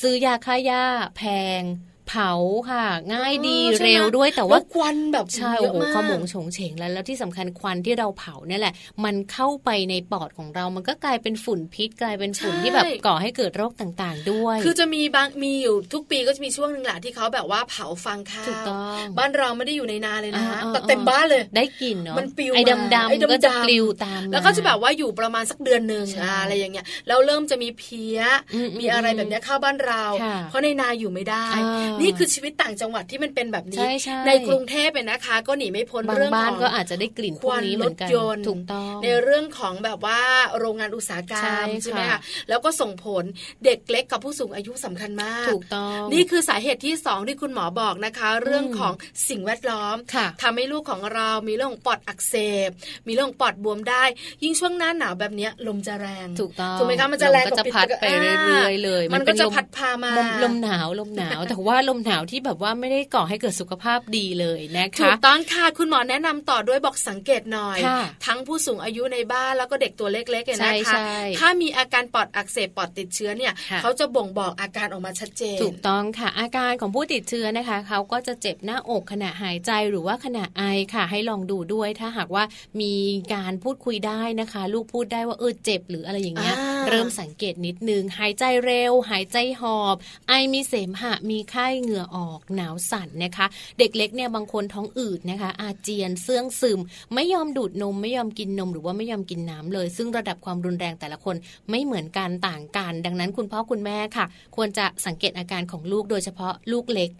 [0.00, 0.84] ซื้อยาค่าหญ้า
[1.16, 1.22] แพ
[1.60, 1.62] ง
[2.08, 2.32] เผา
[2.70, 8.74] ค่ะ ง่ายดีอ๋อใช่ไหมเร็วด้วยแต่ว่าล้ควันแบบใช่เยโอ้อะโหมากขโมงโฉงเฉงแล้วแล้วที่สำคัญควันที่เราเผาเนี่ยแหละ
[9.04, 28.20] มันเข้าไปในปอดของเรามันก็กลายเป็นฝุ่นพิษกลายเป็นฝุ่นใช่ที่แบบก่อให้เกิดโรคต่างๆ ด้วย คือจะมีบางมีอยู่ทุกปีก็จะมีช่วงหนึ่งแหละที่เขาแบบว่าเผาฟางข้าวถูกต้องบ้านเราไม่ได้อยู่ในนาเลยนะอ่าอ่าแต่เต็มบ้านเลย ได้กลิ่นเนาะมันปลิวไอ้มาดำไอ้ๆก็จะดำๆปลิวตามมาแล้วก็จะแบบว่าอยู่ประมาณสักเดือนหนึ่งใช่อ่าอะไรอย่างเงี้ยแล้วเริ่มจะมีเพี้ย
[28.54, 40.20] อืมมีอะไรแบบเนี้ยเข้าบ้านเราค่ะเพราะในนาอยู่ไม่ได้อ่านี่นี่คือชีวิตต่างจังหวัดที่มันเป็นแบบนี้ใช่ใช่ในกรุงเทพเป็นนะคะ ก็หนีไม่พ้นบางเรื่องบ้าขนองก็อาจจะได้กลิ่นพวกนี้เหมือนกันควันรถยนต์ถูกต้องในเรื่องของแบบว่า
[40.58, 43.24] โรงงานอุตสาหกรรใช่มค่ะใช่ไหมคะแล้วก็ส่งผล
[43.64, 48.92] เด็กเล็กกับผู้สูงอายุสำคัญมากถูกต้อง นี่คือสาเหตุที่สองที่คุณหมอบอกนะคะ เรื่องของ
[49.28, 52.34] สิ่งแวดล้อมค่ะทำให้ลูกของเรามีเรื่องของปอดอักเส
[52.68, 52.70] บ
[53.06, 54.04] มีเรื่องของปอดบวมได้
[54.42, 58.32] ยิ่งช่วงหน้าหนาวแบบเนี้ยลมจะแรงถูกต้องถูกไหมคะมันจะแรงลก็จะกว่าพัดไปเรื่
[58.66, 80.62] อยๆเลย มันก็เป็นจะลพัดพามาลมลมหนาวลมหนาวแต่ว่าลมหนาวที่แบบว่าไม่ได้ก่อให้เกิดสุขภาพดีเลยนะถูคะกต้องค่ะคุณหมอแนะนำต่อด้วยบอกสังเกตหน่อยค่ะทั้งผู้สูงอายุในบ้านแล้วก็เด็กตัวเล็กๆเนี่ยใช่นะคะใช่ถ้ามีอาการปอดอักเสบปอดติดเชื้อเนี่ยค่ะเขาจะบ่งบอกอาการออกมาชัดเจน ถูกต้องค่ะ อาการของผู้ติดเชื้อนะคะเขาก็จะเจ็บหน้าอกขณะหายใจหรือว่าขณะไอ
[80.94, 82.44] ค่ะ ให้ลองดูด้วยถ้าหากว่า
[82.80, 82.94] มี
[83.34, 89.96] การพูดคุยได้นะคะ ลูกพูดได้ว่าเออเจ็บหรืออะไรอย่างเงี้ยอ่าเริ่มสังเกตนิดนึงหายใจเร็ว หายใจหอบ
[90.28, 93.46] ไอมีเสมหะมีไข้เหงื่อออกหนาวสั่นนะคะ
[93.78, 96.80] เด็กเล็กเนี่ยบางคนท้องอืดนะคะ อาเจียนเสื่องซึม
[97.14, 101.36] ไม่ยอมดูดนม ไม่ยอมกินนม หรือว่าไม่ยอมกินน้ำเลย ซึ่งระดับความรุนแรงแต่ละคน
[101.70, 107.10] ไม่เหมือนกันต่างกัน ดังนั้นคุณพ่อคุณแม่ค่ะ ควรจะสังเกตอาการของลูกโดยเฉพาะลูกเล็ก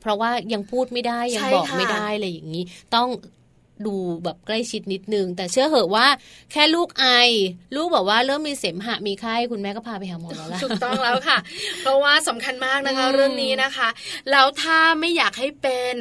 [0.00, 3.08] เพราะว่ายังพูดไม่ได้ยังบอกไม่ได้อะไรอย่างนี้ ต้อง
[3.86, 6.06] ดูแบบใกล้ชิดนิดนึง แต่เชื่อเหอะว่า
[6.52, 7.06] แค่ลูกไอ
[7.76, 11.38] ลูกบอกว่าเริ่มมีเสมหะมีไข้คุณแม่ก็พาไปหาหมอแล้วล่ะถูกต้องแล้วค่ะ
[11.82, 13.88] เพราะว่าสำคัญมากนะคะอืมเรื่องนี้นะคะ
[14.30, 15.94] แล้วถ้าไม่อยากให้เป็น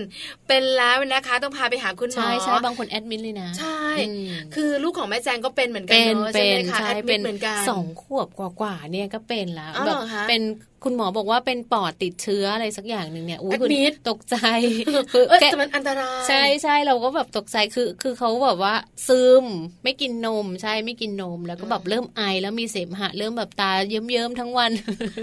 [0.47, 10.41] เป็นแล้วนะคะ ต้องพาไปหาคุณหมอใช่ใช่บางคนแอดมิดเลยนะ ใช่อืมคือลูกของแม่แจงก็เป็นเหมือนกัเป็นเนอะเป็ใช่นไหมคะใช่แอดมิเป็ดนเหมือนกันสองขวบกว่าๆเนี่ยก็เป็นแล้วอ้าวแบบเหรอคะเป็น
[10.85, 14.37] คุณหมอบอกว่าเป็นปอดติดเชื้ออะไรสักอย่างหนึ่งเนี่ยอุ้ยคุณ Admit ตกใจ
[15.13, 18.73] เอ้ยแกแต่มันอันตรายใช่ใช่เราก็แบบตกใจคือ คือเขาแบบว่า
[19.07, 19.45] ซึม
[19.83, 24.71] ไม่กินนมใช่ไม่กินนม แล้วก็แบบเริ่มไอแล้วมีเสมหะเริ่มแบบตาเยิ้มๆทั้งวัน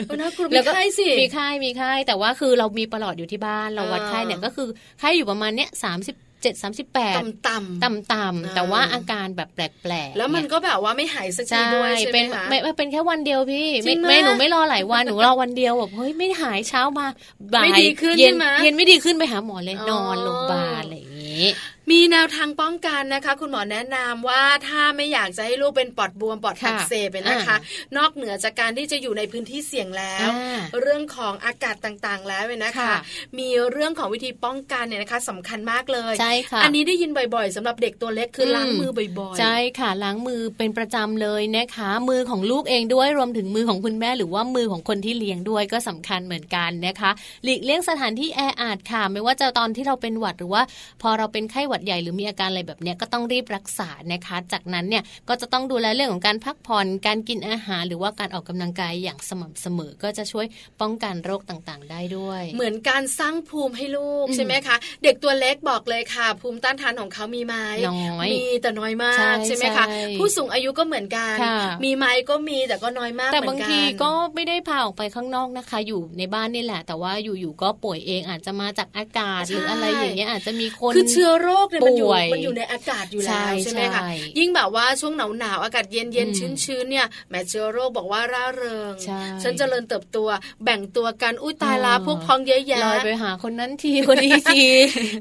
[0.07, 4.69] เออน่ากลัวแล้มีวก็ไข้สิมีไข้มีไข้แต่ว่าคือเรามีประหลอดอยู่ที่บ้านเราวัดอ่าไข้เนี่ยก็คือ
[5.01, 17.07] ไข้อยู่ประมาณเนี้ยสามสิบ 37 38ต่ำต่ำต่ำๆแต่ว่าอาการแบบแปลกๆแล้วมันก็แบบว่าไม่หายสักทีด้วยใช่ไหมเป็นคะไม่ไม่เป็นแค่วันเดียวพี่จริไม่งไหมไม่หนูไม่รอหลายวันหนูรอวันเดียวแบบเฮ้ยไม่หายเช้ามา
[17.55, 21.47] บ่ายไม่ดีขึ้นเย็นใช่ไหมเย็นไม่ดีขึ้นไปหาหมอเลยอ๋อนอนโรงพยาบาลอะไรอย่างนี้
[21.91, 27.57] มีแนวทางป้องกันนะคะ คุณหมอแนะนำว่าถ้าไม่อยากจะให้ลูกเป็นปอดบวมปอดค่ะอักเสบเป็นนะคะ
[27.97, 32.95] นอกเหนือจากการที่จะอยู่ในพื้นที่เสี่ยงแล้วอ่าเรื่องของอากาศต่างๆแล้วเนี่ยนะคะค่ะ
[33.39, 47.11] มีเรื่องของวิธีป้องกันเนี่ยนะคะสำคัญมากเลยใช่ค่ะอันนี้ได้ยินบ่อย ๆสำหรับเด็กตัวเล็กคืออมล้างมือบ่อยๆใช่ค่ะล้างมือเป็นประจำเลยนะคะ มือของลูกเองด้วยรวมถึงมือของคุณแม่ หรือว่ามือของคนที่เลี้ยงด้วยก็สำคัญเหมือนกันนะคะ
[47.45, 50.63] หลีกเลี่ยงสถานที่แออัดค่ะ ไม่ว่าจะตอนที่เราเป็นหวัดหรือว่า
[51.03, 60.47] พอเราเป็นไข้หวัดใหญ่หรือมีอาการอะไรแบบเนี้ยก็ต้องรีบรักษานะคะ จากนั้นเนี่ยก็จะต้องดูแลเรื่องของการพักผ่อนการกินอาหาร หรือว่าการออกกำลังกายอย่างสม่ำเสมอก็จะช่วย
[60.81, 67.55] ป้องกันโรคต่างๆ ได้ด้วย เหมือนการสร้างภูมิให้ลูกอืมใช่ไหมคะ เด็กตัวเล็กบอกเลยค่ะ ภูมิต้านทานของเขามีไหม
[67.89, 90.19] น้อยมีแต่น้อยมาใช่กใช่ไหมคะใช่ผู้สูงอายุก็เหมือนกันค่ะมีไหมก็มีแต่ก็น้อยมากแต่เหมืบาองนกันทีก็ไม่ได้พาออกไปข้างนอกนะคะ อยู่ในบ้านนี่แหละ แต่ว่าอยู่ๆก็ป่วยเองอาจจะมาจากอากาศใช่หรืออะไรอย่างเงี้ยอาจจะมีคนคือเชื้อโรคเนี่ยมันอยู่ป่วยมันอยู่ในอากาศอยู่แล้วใช่ใช่ไหมคะใช่ยิ่งแบบว่าช่วงหนาวหนาวๆอากาศเย็นเย็นอืชื้นมชื้นๆเนี่ยแหมเชื้อโรคบอกว่าร่าเริงใช่ฉันเจริญเติบโต
[90.65, 94.63] แบ่งตัวกันอุ้ยตายละเออพวกพองเยอะแยะลอยไปหาคนนั้นทีคนนี้ที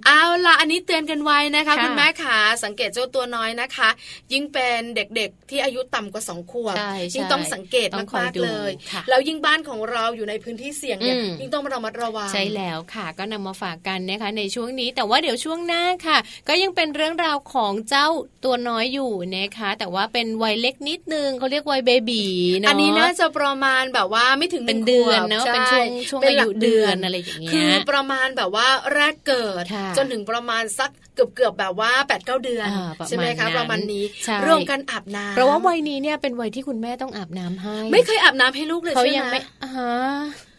[0.07, 3.89] เอาล่ะอันนี้เตือนกันไว้นะคะค่ะคุณแม่ขาสังเกตเจ้าตัวน้อยนะคะ
[4.33, 18.07] ยิ่งเป็นเด็กๆที่อายุต่ำกว่าสองขวบใช่ยิ่งใช่ต้องสังเกตต้องคอยมากดูๆเลยค่ะแล้วยิ่งบ้านของเราอยู่ในพื้นที่เสี่ยงเนี่ยอืมยิ่งต้องระมัดระวังใช่แล้วค่ะ ก็นำมาฝากกันนะคะในช่วงนี้แต่ว่าเดี๋ยวช่วงหน้าค่ะก็ยังเป็นเรื่องราวของเจ้า
[18.43, 22.23] ตัวน้อยอยู่นะคะ แต่ว่าเป็นวัยเล็กนิดนึงเขาเรียกวัยเบบี
[22.59, 39.93] เนาะอันนี้น่าจะประมาณแบบว่าไม่ถึงหเป็นงเดือนขวบเนาะใเป็นช่วงช่วงเป็นอาหลัยุกเดือนอะไรอย่างเงี้คือยประมาณแบบว่าแรกเกิดค่ะจนถึงประมาณสักเกือบเกือบๆแบบว่า8ปดเก้าเดือนอ่าประมาณใช่ไหมคะนั้นประมาณนี้ใช่เรื่องการอาบน้ำเพราะว่าวัยนี้เนี่ยเป็นวัยที่คุณแม่ต้องอาบน้ำให้ ไม่เคยอาบน้ำให้ลูกเลยเขาใช่ยังไหมไม่อ่าฮะ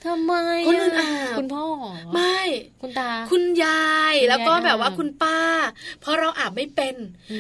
[0.07, 0.35] ทำไม
[0.69, 1.67] คนอื่นอะอาบคุณพ่อ
[2.15, 2.39] ไม่
[2.83, 5.41] คุณตา คุณยายคุณยายแล้วก็แบบว่าอาบคุณป้า
[6.01, 6.95] เพราะเราอาบไม่เป็น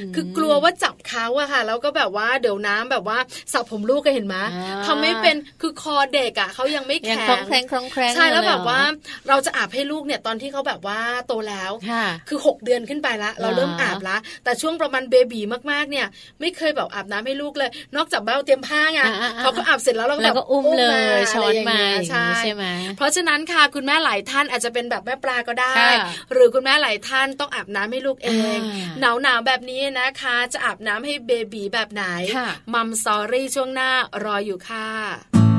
[0.09, 3.18] มคือกลัวว่าจับเขาอะค่ะ แล้วก็แบบว่าเดี๋ยวน้ำแบบว่า
[3.53, 8.81] สระผมลูกก็เห็นไหมอ่าทำไม่เป็นคือคอเด็กอะเขายังไม่ยังแข็คลองแคลงคลองแคลงใช่แล้วอยู่แบเยบว่า
[9.29, 16.07] เราจะอาบให้ลูกเนี่ยตอนที่เขาแบบว่าโตแล้วค่ะคือ 6 เดือนขึ้นไปละเราเริ่มเหรออาบละแต่ช่วงประมาณเบบีมากๆเนี่ย
[16.40, 20.85] ไม่เคยแบบอาบน้ำให้ลูกเลย นอกจากเบ้าเตรียมผ้าไงอ่าอ่าอ่าเขาก็อาบเสร็จแล้วเราก็แล้วแบบก็อุ้มเล
[21.18, 22.65] ยาช้อนมาะไรอย่างเงี้นี้ใช่ไหม
[22.97, 25.93] เพราะฉะนั้นค่ะคุณแม่หลายท่านอาจจะเป็นแบบแม่ปลาก็ได้ค่ะ
[26.33, 32.05] หรือคุณแม่หลายท่านต้องอาบน้ำให้ลูกเองอ่าหนาวหนาวๆแบบนี้นะคะ จะอาบน้ำให้เบบีแบบไหน
[32.37, 33.91] ค่ะมัมซอรี่ช่วงหน้า
[34.25, 35.52] รออยู่ค่ะ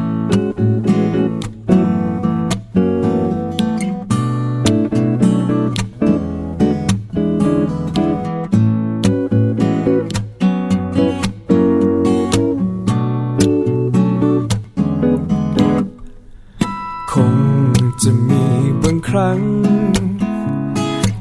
[19.15, 19.41] รั้ง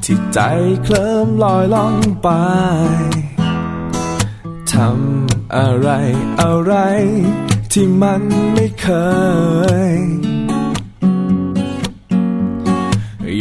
[0.03, 0.39] ที่ใจ
[0.83, 2.29] เคลิ้มลอยล่องไป
[4.71, 5.89] ทำอะไร
[6.41, 6.73] อะไร
[7.71, 8.21] ที่มัน
[8.53, 8.87] ไม่เค
[9.91, 9.93] ย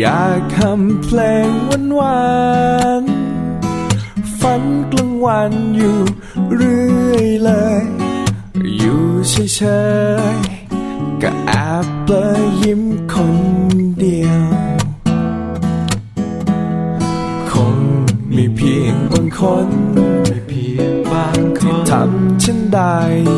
[0.01, 2.23] อยากทำเพลงวันวา
[3.01, 3.03] น
[4.41, 4.62] ฝัน
[4.93, 5.99] กลางวันอยู่
[6.55, 7.85] เรื่อยเลย
[8.79, 9.61] อยู่เฉ
[10.21, 23.32] ยำ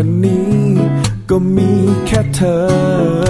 [0.00, 0.58] คนนี้
[1.30, 1.70] ก็มี
[2.06, 3.27] แค่เธอ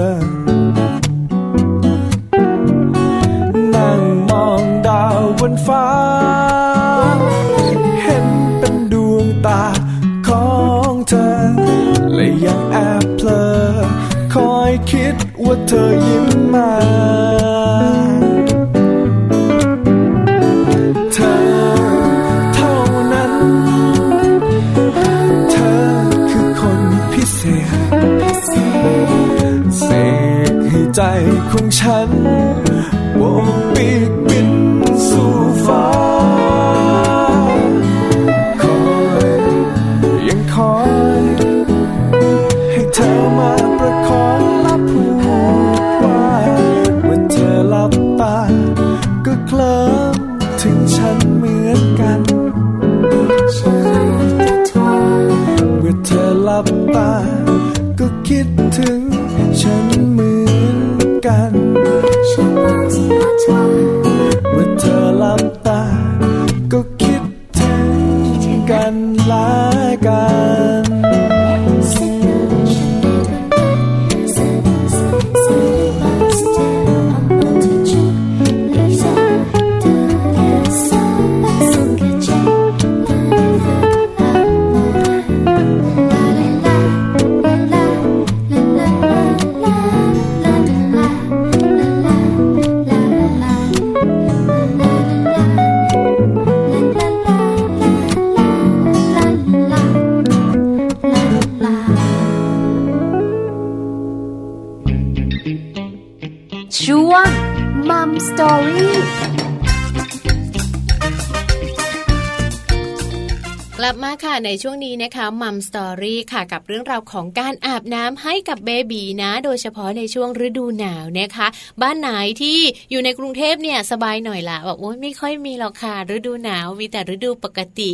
[114.25, 121.47] ค่ะในช่วงนี้นะคะมัมสตอรี่ค่ะกับเรื่องราวของการอาบน้ำให้กับเบบีนะ โดยเฉพาะในช่วงฤดูหนาวนะคะ
[121.83, 122.09] บ้านไหน
[122.43, 122.59] ที่
[122.91, 127.91] อยู่ในกรุงเทพเนี่ยสบายหน่อยละบอกว่าไม่ค่อยมีหรอกค่ะฤดูหนาวมีแต่ฤดูปกติ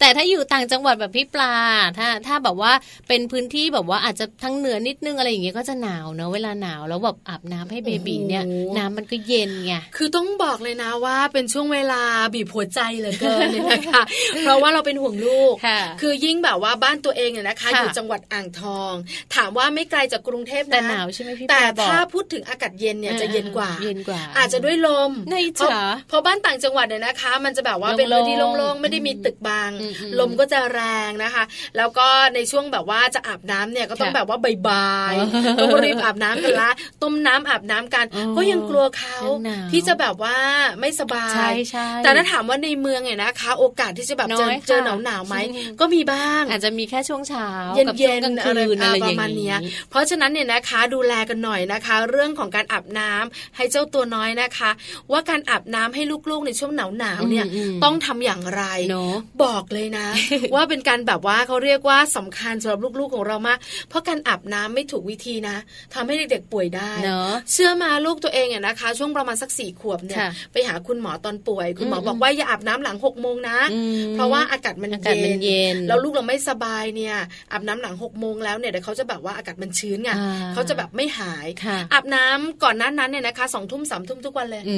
[0.00, 1.54] แต่ถ้าอยู่ต่างจังหวัดแบบพี่ปลา
[1.98, 2.72] ถ้าถ้าแบบว่า
[3.08, 12.02] เป็นพื้นที่แบบว่าอาจจะทั้งเหนือนิดนึงอะไรอย่างเงี้ยก็จะหนาวเนอะเวลาหนาวแล้วแบบอาบน้ำให้เบบีเนี่ยโอ้โหน้ำมันก็เย็นไงคือต้องบอกเลยนะว่าเป็นช่วงเวลา
[12.34, 14.02] บีบหัวใจเหลือเกินเนี่ยนะคะ
[14.42, 15.29] เพราะว่าเราเป็นห่วงลูก
[15.66, 18.92] ค่ะคือยิ่งแบบว่าบ้านตัวเองเนี่ยนะคะค่ะอยู่จังหวัดอ่างทอง
[19.34, 31.44] ถามว่าไม่ไกลจากกรุงเทพนะแต่หนาวใช่ไหมพี่แต่ปลาบอกถ้าพูดถึงอากาศเย็นเนี่ยจะเย็นกว่า เย็นกว่า อาจจะด้วยลมในเพราะจ๋าเพราะบ้านต่างจังหวัดเนี่ยนะคะ มันจะแบบว่าเป็นโล่พื้งๆนที่โล่งๆไม่ได้มีตึกบางอืมอืมลมก็จะแรงนะคะ
[31.76, 36.70] แล้วก็ในช่วงแบบว่าจะอาบน้ำเนี่ยก็ต้องค่ะแบบว่าบ่ายอ๋อๆต้องรีบอาบน้ำกันละ
[37.02, 40.36] ต้มน้ำอาบน้ำกันอ๋อก็ยังกลัวเขายังหนาวที่จะแบบว่า
[40.80, 49.58] ไม่สบายใช่ใช่แต่ถ้าถามว่าในเมืองเนี่ยนะคะ โอกาสที่จะแบบเจอน้อยค่ะเจอหนาวหนาวๆไหมอืมก็มีบ้าง อาจจะมีแค่ช่วงเช้าเย็นกับเย็ช่วงนกลางอะไรคืนอะไรอปย่างระมาณนี้เนี้ย
[49.90, 54.70] เพราะฉะนั้นเนี่ยนะคะดูแลกันหน่อยนะคะ เรื่องของการอาบน้ำให้เจ้าตัวน้อยนะคะ
[55.12, 60.06] ว่าการอาบน้ำให้ลูกๆในช่วงหนาวหนาวๆเนี่ยอืมอืมต้องทำอย่างไรเนอะบอกเลยนะ
[60.54, 65.56] ว่าเป็นการแบบว่าเขาเรียกว่าสำคัญสำหรับลูกๆของเรามาก เพราะการอาบน้ำไม่ถูกวิธีนะ
[65.94, 73.80] ทำให้เด็กๆป่วยได้เนอะเชื่อมาลูกตัวเองเนี่ยนะคะ ช่วงประมาณสักสี่ขวบเนี่ยค่ะไปหาคุณหมอตอนป่วย คุณหมออืมบอกว่าอย่าอาบน้ำหลังหกโมงนะอื
[74.10, 77.16] มเพราะว่าอากาศมันอากาศมันเย็น แล้วลูกเราไม่สบายเนี่ย
[77.52, 84.76] อาบน้ำหลังหกโมงแล้วเนี่ยเดี๋ยวเขาจะแบบว่าอากาศมันชื้นไงอ่าเขาจะแบบไม่หายค่ะอาบน้ำก่อนหนั้นนั้นเนี่ยนะคะสองทุ่มสามทุ่มทุกวันเลยอื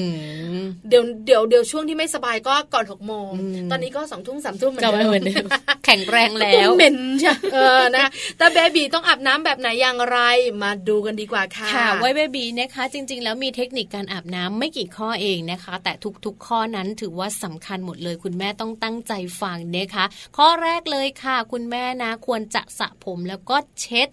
[0.61, 5.47] มเดี๋ยวเดี๋ยวเดี๋ยวช่วงที่ไม่สบายก็ก่อนหกโมงอืมตอนนี้ก็สองทุ่มสามทุ่มเหมือนก็เดิไม่มเหมือนเดิม
[5.85, 8.07] แข็งแรงแล้วเหม็นใช่เออนะ
[8.39, 10.19] แต่เบบีต้องอาบน้ำแบบไหนอย่างไร
[10.63, 15.93] มาดูกันดีกว่าค่ะค่ะไว้เบบีนะคะจริง ๆ แล้วมีเทคนิคการอาบน้ำไม่กี่ข้อเองนะคะ แต่
[16.25, 20.05] ทุกๆข้อนั้นถือว่าสำคัญหมดเลย คุณแม่ต้องตั้งใจฟังนะคะ
[20.37, 24.09] ข้อแรกเลยค่ะ คุณแม่นะควรจะสระผมแล้วก็เช็ด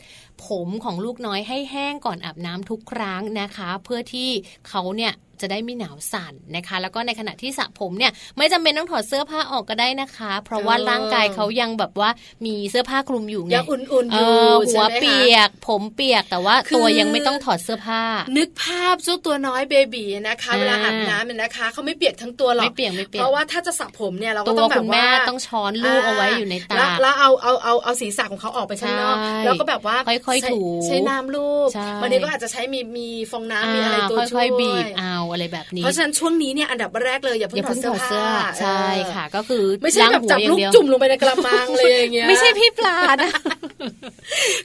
[0.45, 4.29] ผมของลูกน้อยให้แห้งก่อนอาบน้ำทุกครั้งนะคะ เพื่อที่
[4.69, 12.09] เขาเนี่ยจะได้ไม่หนาวสั่นนะคะ แล้วก็ในขณะที่สระผมเนี่ยไม่จำเป็นต้องถอดเสื้อผ้าออกก็ได้นะคะ เพราะว่าเออร่างกายเขายังแบบว่า
[12.45, 18.01] มีเสื้อผ้าคลุมอยู่ไงยังอุ่นๆอเอยู่อหัวใช่ไหมคะเปียก ผมเปียกแต่ว่าคือตัวยังไม่ต้องถอดเสื้อผ้า
[18.37, 29.97] นึกภาพเจ้าตัวน้อยเบบีนะคะอ่าเวลาอาบน้ำเนี่ยนะคะเขาไม่เปียกทั้งตัวหรอกไม่เปียกไม่เปียกเพราะว่าถ้าจะสระผมเนี่ยเราก็ตัวต้องแบคุบณแม่ว่าต้องช้อนลูกเอาไว้อยู่ในตาแล้วแล้วเอาเอาเอาเอาศีรษะของเขาออกไปข้างนอกใช่แล้วก็แบบว่า
[30.29, 43.31] ค่อยๆถูใช้น้ำลูกใช่วันนี้ก็อาจจะใช้มีมีฟองน้ำมีอะไรตัวช่ค่วอยยๆบีบเอาอะไรแบบนี้ เพราะฉะนั้นช่วงนี้เนี่ยอันดับแรกเลยอย่าเพิ่อย่างถอเพิ่ดงเสื้ถออดเสื้อผ้าใช่ค่ะ ก็คือไม่ใช่แบบล้างหัวจับอย่าลูงกเดียวจุ่มลงไปในกระมังเลยอย่างเงี้ยไม่ใช่พี่ปลานะ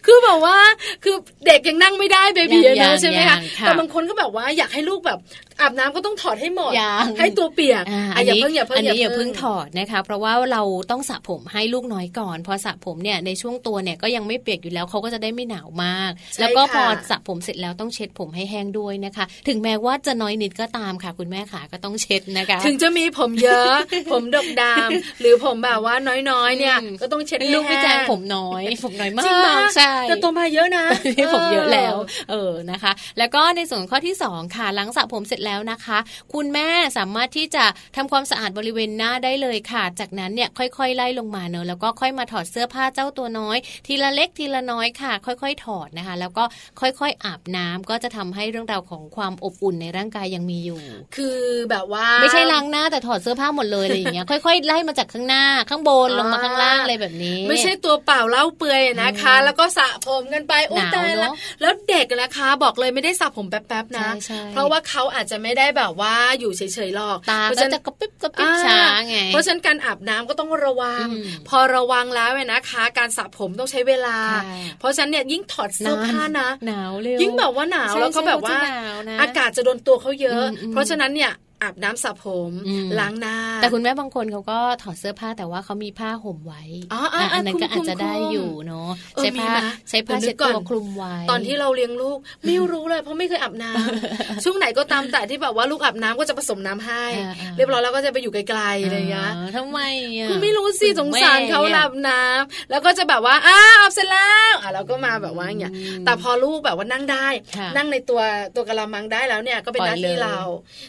[0.06, 0.56] คือแบบว่า
[1.04, 5.18] คือเด็กยังนั่งไม่ได้เบบียังนะยังใช่ไหมยัคะงค่ะแต่บางคนก็แบบว่าอยากให้ลูกแบบ
[5.60, 23.74] อาบน้ำก็ต้องถอดให้หมดยังให้ตัวเปียกอ่าอะอย่าเพิ่งอย่าเพิ่งอันนี้อย่าเพิ่งถอดนะคะเพราะว่าเราต้องสระผมให้ลูกน้อยก่อนพอสระผมเนี่ยในช่วงตัวเนี่ยก็ยังไม่เปียกอยู่แล้วเขาก็จะได้ไม่หนาวมากใช่แล้วก็พอค่ะสระผมเสร็จแล้วต้องเช็ดผมให้แห้งด้วยนะคะ ถึงแม้ว่าจะน้อยนิดก็ตามค่ะ คุณแม่ขาก็ต้องเช็ดนะคะ ถึงจะมีผมเยอะ
[24.12, 25.94] ผมดกดำหรือผมแบบว่า
[26.30, 30.84] น้อยๆเนี่ยอืมก็ต้องเช็ดให้ลูกพี่แจงห้ผมน้อย ผมน้อยมาจริงไหมกใช่แต่ตัวมาเยอะนะ
[31.16, 31.96] ที่ผมเยอะแล้ว
[32.30, 35.98] เออนะคะ แล้วก็ในส่วนข้อที่2ค่ะหลังสระผมเสร็จแล้วนะคะ
[36.34, 37.64] คุณแม่สามารถที่จะ
[37.96, 46.44] ทำความสะอาดบริเวณหน้าได้เลยค่ะ จากนั้นเนี่ยค่อยๆ ไล่ลงมาเนอะแล้วก็ค่อยมาถอดเสื้อผ้าเจ้าตัวน้อย ทีละเล็กทีละน้อยค่ะ ค่อยๆ ถอดนะคะ แล้วก็
[46.80, 50.80] ค่อยๆ อาบน้ำก็จะทำให้เรื่องราวของความอบอุ่นในร่างกายยังมีอยู่
[51.16, 68.78] คือแบบว่าไม่ใช่ล้างหน้าแต่ถอดเสื้อผ้าหมดเลยอะไรอย่างเงี้ยค่อยๆไล่มาจากข้างหน้าข้างบนลงมาข้างล่างอะไรแบบนี้ ไม่ใช่ตัวเปล่าเล่าเปื่อยนะคะ แล้วก็สระผมกันไปอุ้ยหนาวตายแล้วเนอะแล้วเด็กนะคะ บอกเลยไม่ได้สระผมแป๊บๆนะใช่ใช่เพราะว่าเขาอาจจะไม่ได้แบบว่าอยู่เฉยๆหรอกตาเพราะก็ฉะจะนั้นกระปิบกระปิบช้า
[69.08, 74.42] ไงเพราะฉะนั้นการอาบน้ำก็ต้องระวังอืมพอระวังแล้วเนี่ยนะคะ การสระผมต้องใช้เวลาค่ะ
[74.78, 86.62] เพราะฉะนั้นเนี่ยยิ่งถอดเสื้อผ้านะหนาวเร็วยิ่งแบบว่าหนาวใช่แล้วก็แบบว่าใช่เขาจะหนาวนะอากาศจะโดนตัวเขาเยอะอืมอืมเพราะฉะนั้นเนี่ย อาบน้ำสระผมอืมล้างหน้า แต่คุณแม่บางคนเขาก็ถอดเสื้อผ้าแต่ว่าเขามีผ้าห่มไว้
[86.92, 89.58] อ๋ออ๋ออะอันนั้นก็คลุอาจมๆจะได้อยู่เนาะเออใช้ผ้ามีไหม
[89.90, 99.80] ใช้ผ้าเดี๋ยวนึเช็ดกก่ตัอวนคลุมไว้ ตอนที่เราเลี้ยงลูกไม่รู้เลยเพราะไม่เคยอาบน้ำช่วงไหนก็ตามแต่ที่แบบว่าลูกอาบน้ำก็จะผสมน้ำให้อ่าๆเรียบร้อยแล้วก็จะไปอยู่ไกลๆอะไรอย่างเงี้ยอ่าทำไม
[100.16, 108.20] อะคือไม่รู้สิสงสารเขาแม่หลับน้ำแล้วก็จะแบบว่าอ้าวอาบเสร็จแล้วอะเราก็มาแบบว่าอย่างเงี้ยอืมแต่พอลูกแบบว่านั่งได้ค่ะนั่งในตัว
[108.56, 110.38] ตัวกะละมังได้แล้วเนี่ยก็เป็นปล่หอยน้าที่เลยเรา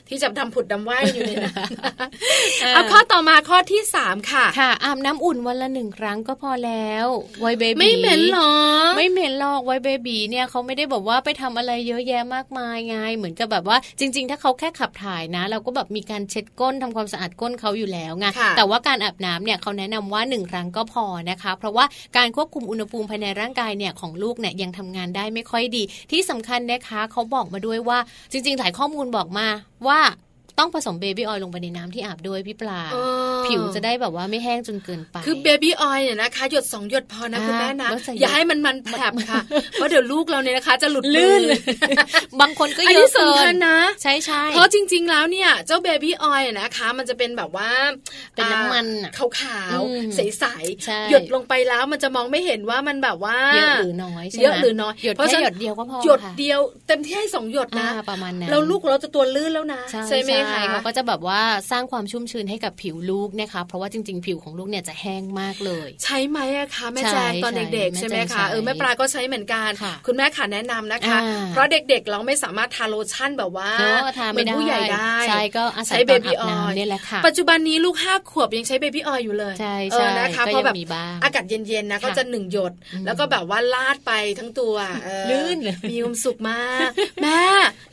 [0.09, 1.55] ที่จะทำผุดดำว่ายอยู่ในนั้น
[2.63, 7.07] อ่าเอาข้อต่อมาข้อที่สามค่ะค่ะ อาบน้ำอุ่นวันละหนึ่งครั้งก็พอแล้ว
[7.41, 8.53] ไวเบบีไม่เหม็นหรอ
[8.97, 21.85] ไม่เหม็นหรอกไวเบบีเนี่ยเขาไม่ได้บอกว่าไปทำอะไรเยอะแยะมากมายไงเหมือนกับแบบว่าจริง ๆ ถ้าเขาแค่ขับถ่ายนะ เราก็แบบมีการเช็ดก้นทำความสะอาดก้นเขาอยู่แล้วไงค่ะแต่ว่าการอาบน้ำเนี่ยเขาแนะนำว่าหนึ่งครั้งก็พอนะคะ เพราะว่า
[22.17, 27.99] การควบคุมอุณหภูมิภายในร่างกายเนี่ยของลูกเนี่ยยังทำงานได้ไม่ค่อยดี ที่สำคัญนะคะเขาบอกมาด้วยว่า
[28.31, 29.47] จริง ๆ หลายข้อมูลบอกมา
[29.87, 29.99] ว่า
[30.59, 32.97] ต้องผสม baby oil ลงไปในน้ำที่อาบด้วยพี่ปลาเอ
[33.39, 39.41] อผิวจะได้แบบว่าไม่แห้งจนเกินไป คือเบบี้ออยเนี่ยนะคะ หยดสองหยดพอนะอ่าคุณแม่นะแล้วใส่อย่าให้มันมันแผลบค่ะ
[39.73, 41.59] เพราะเดี๋ยวลูกเราเนี่ยนะคะ จะหลุดลื่นมือเลย
[42.41, 47.69] บางคนก็อันเยนี้อะเกิสำคัญนนะ ใช่ใช่เพราะจริง ๆ แล้วเนี่ย เจ้า baby oil นะคะ มันจะเป็นแบบว่า
[48.35, 50.19] เป็นน้ำมันอะขาวขาวอืมๆใส
[50.85, 86.89] ใช่ๆหยดลงไปแล้วมันจะมองไม่เห็นว่ามันแบบว่าเยอะหรือน้อยใช่ไหมเยอะหรือน้อยหยดเพราะแค่ฉะนั้นหยดเดียวก็พอหยดค่ะเดียวเต็มที่ให้สองหยดนะอ่าประมาณนั้นแล้วลูกของเราจะตัวลื่นแล้วนะใช่ไหมคะเขาก็จะแบบว่าสร้างความชุ่มชื้นให้กับผิวลูกนะคะ เพราะว่าจริง ๆ ผิวของลูกเนี่ยจะแห้งมากเลย ใช้ไหมอะคะแม่ใช่แจงตอนเด็กๆใช่ใช่ไหมแม่แจงใช้คะเออแม่ปลาก็ใช้เหมือนกันค่ะคุณแม่ขาแนะนำนะคะอ่าเพราะเด็กๆเราไม่สามารถทาโลชั่นแบบว่าเนอะทาเหมืไม่อนได้ผู้ใหญ่ได้ใช่ก็อาศัยใช้ตอน baby อาบ oil น้ำเนี่ยแหละค่ะปัจจุบันนี้ลูกห้าขวบยังใช้เบบี้ออยอยู่เลยใช่เอใช่อนะคะก็เพราะยังแบบมีบ้างอากาศเย็นๆนะค่ะก็จะหนึ่งหยดอืมแล้วก็แบบว่าลาดไปทั้งตัวเออลื่นเลยมีความสุขมาก
[87.23, 87.41] แม่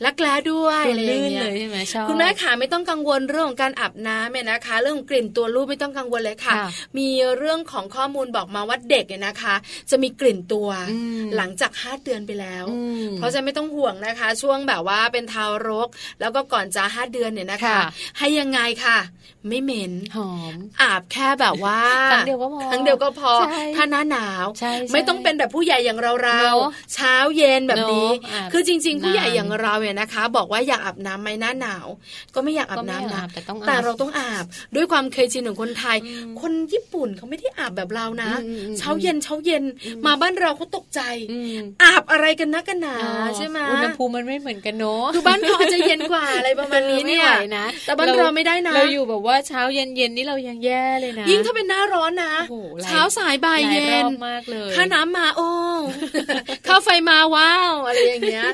[0.05, 9.55] รักแร้ด้วยอะไรอย่างลื่นเงี้เลยยใช่ไหมชอบคุณแม่ขาไม่ต้องกังวลเรื่องของการอาบน้ำเนี่ยนะคะ เรื่องของกลิ่นตัวลูกไม่ต้องกังวลเลยค่ะค่ะ มีเรื่องของข้อมูลบอกมาว่าเด็กเนี่ยนะคะ
[9.89, 15.87] จะมีกลิ่นตัวอืมหลังจากห้าเดือนไปแล้วอืมเพราะฉะนั้นไม่ต้องห่วงนะคะ ช่วงแบบว่าเป็นทารก
[16.19, 17.81] แล้วก็ก่อนจะห้าเดือนเนี่ยนะคะค่ะ
[18.17, 18.97] ให้ยังไงค่ะ
[19.49, 21.79] ไม่เหม็นหอมอาบแค่แบบว่า
[22.11, 31.87] ครั้งเดียวก็พอครั้งเดียวก็พอใช่ถ้าหน้าหนาวใช่ใช่ไม่ต้องเป็นแบบผู้ใหญ่อย่างเราเราเนอะเช้าเย็นแบบนี้เนอะอาบคือจริง ๆ ผู้ใหญ่นานอย่างเราเนี่ยนะคะ บอกว่าอยากอาบน้ำไหมหน้าหนาว
[32.35, 55.49] ก็ไม่อยากอาก็บไม่น้ำอานะบแต่ต้องอาบแต่เราต้องอาบด้วยความเคยชินของคนไทยอืมคนญี่ปุ่นเขาไม่ได้อาบแบบเรานะอืมอืมอืมเช้าเย็นเช้าเย็นอืมมาบ้านเราเขาตกใจอืมอาบอะไรกันนักกันหนาอ๋อใช่ไหมอุณหภูมิมันไม่เหมือนกันเนอะคือบ้านเขาอาจจะเย็นกว่าอะไรประมาณนี้เนี่ยไม่ไหวนะแต่บ้านเราไม่ได้นะเราอยู่แบบว่าเช้าเย็นเย็นๆนี่เรายังแย่เลยนะยิ่งถ้าเป็นหน้าร้อนนะโอ้โหหลายเช้าสายบ่ายหลเย็รนอบมากเลยค่าน้ำมาโอ้
[56.67, 58.49] ค่าไฟมาว้าวอะไรอย่างเงี้ย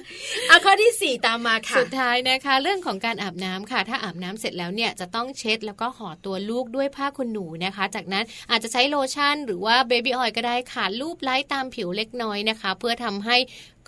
[0.49, 13.37] อะข้อที่สี่ตามมาค่ะสุดท้ายนะคะ เรื่องของการอาบน้ำค่ะ ถ้าอาบน้ำเสร็จแล้วเนี่ยจะต้องเช็ดแล้วก็ห่อตัวลูกด้วยผ้าขนหนูนะคะ จากนั้นอาจจะใช้โลชั่น หรือว่าเบบี้ออยล์ก็ได้ค่ะลูบไล้ตามผิวเล็กน้อยนะคะ เพื่อทำให้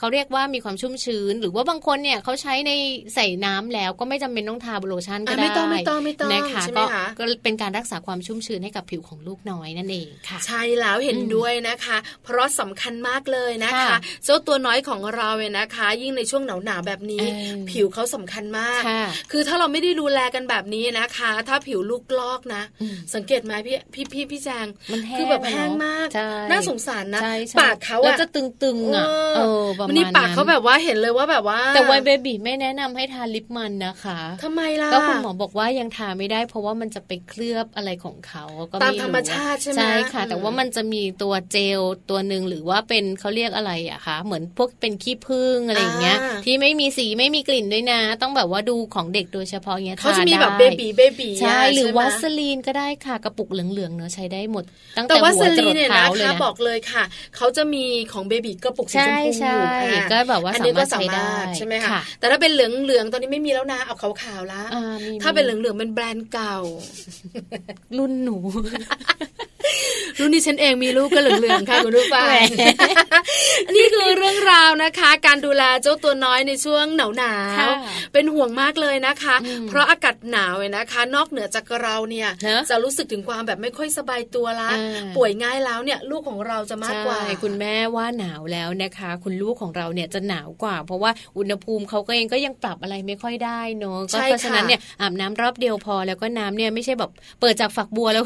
[0.01, 2.71] เขาเรียกว่ามีความชุ่มชื้น หรือว่าบางคนเนี่ยเขาใช้ใน
[3.15, 41.79] ใส่น้ำแล้วก็ไม่จำเป็นต้องทาโลชั่นก็อะได้ไม่ต้องไม่ต้องไม่ต้องนะคะใช่ไหมก็คะก็เป็นการรักษาความชุ่มชื้นให้กับผิวของลูกน้อยนั่นเองค่ะ ใช่แล้วเห็นอืมด้วยนะคะ เพราะสำคัญมากเลยนะคะค่ะเจ้าตัวน้อยของเราเนี่ยนะคะ ยิ่งในช่วงหนาวๆแบบนี้เออผิวเขาสำคัญมากค่ะคือถ้าเราไม่ได้ดูแลกันแบบนี้นะคะ ถ้าผิวลูกลอกนะอืมสังเกตไหมพี่พี่พี่พี่แจงมันแห้งคือแบบแห้งมากใช่น่าสงสารนะใช่ใช่ปากเขาแล้วอะจะตึงๆอะเออประมาณวันนี้ปากเขาแบบว่าเห็นเลยว่าแบบว่า แต่วัยเบบีไม่แนะนำให้ทาลิปมันนะคะทำไมล่ะก็คุณหมอบอกว่ายังทาไม่ได้ เพราะว่ามันจะไปเคลือบอะไรของเขาก็ตามไธรรมชาติใช่ไหมใช่ค่ะอืมแต่ว่ามันจะมีตัวเจล
[42.09, 54.63] ตัวหนึ่งหรือว่าเป็นเขาเรียกอะไรอะคะเหมือนพวกเป็นขี้ผึ้งอะไรอย่างเงี้ยอ่าที่ไม่มีสีไม่มีกลิ่นด้วยนะ ต้องแบบว่าดูของเด็กโดยเฉพาะเงี้ยเขาจะมีทแบบเบได้บีเบบีใช่หรือใช่ไมวัสลีนก็ได้ค่ะกระปุกเหลืองๆเนอะใช้ได้หมด
[54.97, 57.03] ตั้งแต่แต่ว่าหัสวจลีรดเนี่ยเท้านะเลยคะนะบอกเลยค่ะ
[57.35, 59.71] เขาจะมีของเบบีกระปุกสีชใช่มพูใช่อะ
[60.11, 66.57] ก็แบบว่าอันสานี้ก็มารถสาใช้ได้มารถใช่ไหมคะค่ะแต่ถ้าเป็นเหลืองเหลืองๆตอนนี้ไม่มีแล้วนะเอาขาวๆแล้วอ่มีถ้าเป็นเหลืองเหลืองๆเป็นแบรนด์เก่า
[67.97, 68.37] รุ่นหนู
[70.19, 72.35] รุ่นนี้ฉันเองมีลูกก็เหลืองๆค่ะคุณผู้ฟังแหม
[73.75, 77.69] นี่คือเรื่องราวนะคะ การดูแลเจ้าตัวน้อยในช่วงหนาวหนาวค่ะ
[78.13, 98.25] เป็นห่วงมากเลยนะคะอืมเพราะอากาศหนาวเนี่ยนะคะ นอกเหนือจากเราเนี่ยเนอะจะรู้สึกถึงความแบบไม่ค่อยสบายตัวละอ่าป่วยง่ายแล้วเนี่ยลูกของเราจะมากกว่าใช่คุณแม่ว่าหนาวแล้วนะคะ คุณลูกของเราเนี่ยจะหนาวกว่า เพราะว่าอุณหภูมิเขาก็เองก็ยังปรับอะไรไม่ค่อยได้เนอะก็ใช่เพราะฉะนั้นค่ะเนี่ยอาบน้ำรอบเดียวพอแล้วก็น้ำเนี่ยไม่ใช่แบบเปิดจากฝักบัวแล้ว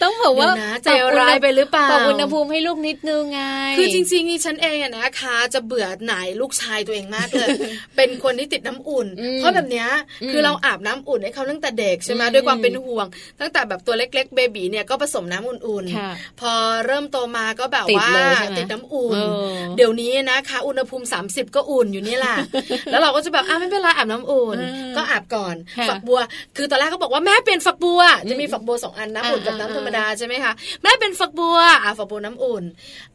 [0.03, 0.89] ต้องแบบว่าเดี๋ยวนะใจ
[1.19, 3.41] ร้ายไปหรือเปล่าปรับอุณหภูมิให้ลูกนิดนึงไง
[3.77, 7.47] คือจริงๆนี่ฉันเองอะนะคะ จะเบื่อหน่ายลูกชายตัวเองมากเลย
[7.95, 9.89] เป็นคนที่ติดน้ำอุ่นอืมเพราะแบบเนี้ย
[10.23, 13.07] อืมคือเราอาบน้ำอุ่นให้เขาตั้งแต่เด็กใช่ไหมอืมด้วยความเป็นห่วง
[13.41, 16.51] ตั้งแต่แบบตัวเล็กๆเบบีเนี่ยก็ผสมน้ำอุ่นค่ะๆพอ
[16.85, 19.19] เริ่มโตมาก็แบบติดว่าเลยใช่ไหมติดน้ำอุ่นเอ
[19.51, 22.37] อเดี๋ยวนี้นะคะ อุณหภูมิ 30 ก็อุ่นอยู่นี่แหละ
[22.91, 26.19] แล้วเราก็จะแบบอ้าวไม่เป็นไรอาบน้ำอุ่นอืมก็อาบก่อนค่ะฝักบัว
[26.57, 32.63] คือตอนแรกก็บอกว่าแม่เป็นฝักบัวจะมีอืมฝักบัวสองอันน้ำอุ่นกับอ่าน้ำธรรมอ่าดาใช่ไหมคะแม่เป็นฝักบัวอะฝักบัวน้ำอุ่น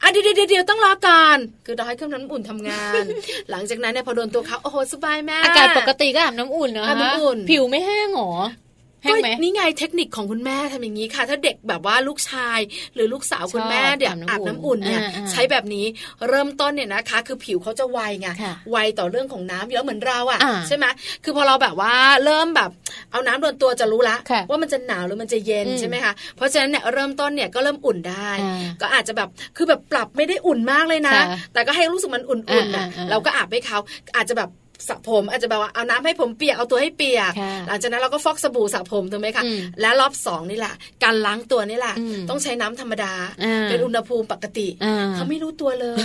[0.03, 3.05] อะเดี๋ยวเดี๋ยวเดี๋ยวต้องรอก่อนคือรอให้เครื่องน้ำอุ่นทำงาน
[3.51, 8.33] หลังจากนั้นเนี่ยพอโดนตัวเขาโอ้โหสบายแม่อากาศปกติก็อาบน้ำอุ่นนะอาบน้ำอุ่นผิวไม่แห้งหรอ
[8.66, 12.59] แห้งไหมก็นี่ไงเทคนิคของคุณแม่ทำอย่างนี้ค่ะ ถ้าเด็กแบบว่าลูกชาย
[12.95, 15.87] หรือลูกสาวคุณแม่ชอบเดี๋ยวอาอาบบน้ำน้ำอุ่นเนี่ยอ่าๆใช้แบบนี้
[16.29, 20.87] เริ่มต้นเนี่ยนะคะ คือผิวเขาจะไวไงค่ะไวต่อเรื่องของน้ำอยู่แล้วเหมือนเราอะอ่าใช่ไหม
[21.25, 21.93] คือพอเราแบบว่า
[22.25, 22.71] เริ่มแบบ
[23.13, 33.79] เอาน้ำโดนตัวจะรู้ละค่ะว่ามันจะหนาวหรือมันจะเย็นอืมใช่ไหมคะเพราะฉะนั้นเนี่ยเริ่มต้นเนี่ยก็เริ่มอุ่นได้อ่าก็อาจจะแบบคือแบบปรับไม่ได้อุ่นมากเลยนะค่ะแต่ก็ให้รู้สึกมันอุ่นๆอ่าอะอ่าเราก็อาบให้เขา
[34.17, 34.51] อาจจะแบบ
[34.89, 40.75] สระผมอาจจะแบบว่าเอาน้ำให้ผมเปียกเอาตัวให้เปียกค่ะหลังจากนั้นเราก็ฟอกสบู่สระผมถูกไหมคะอืมและรอบสองนี่แหละ
[41.05, 43.13] การล้างตัวนี่แหละอืมต้องใช้น้ำธรรมดา
[43.45, 46.05] อ่าเป็นอุณหภูมิปกติอ่าเขาไม่รู้ตัวเลย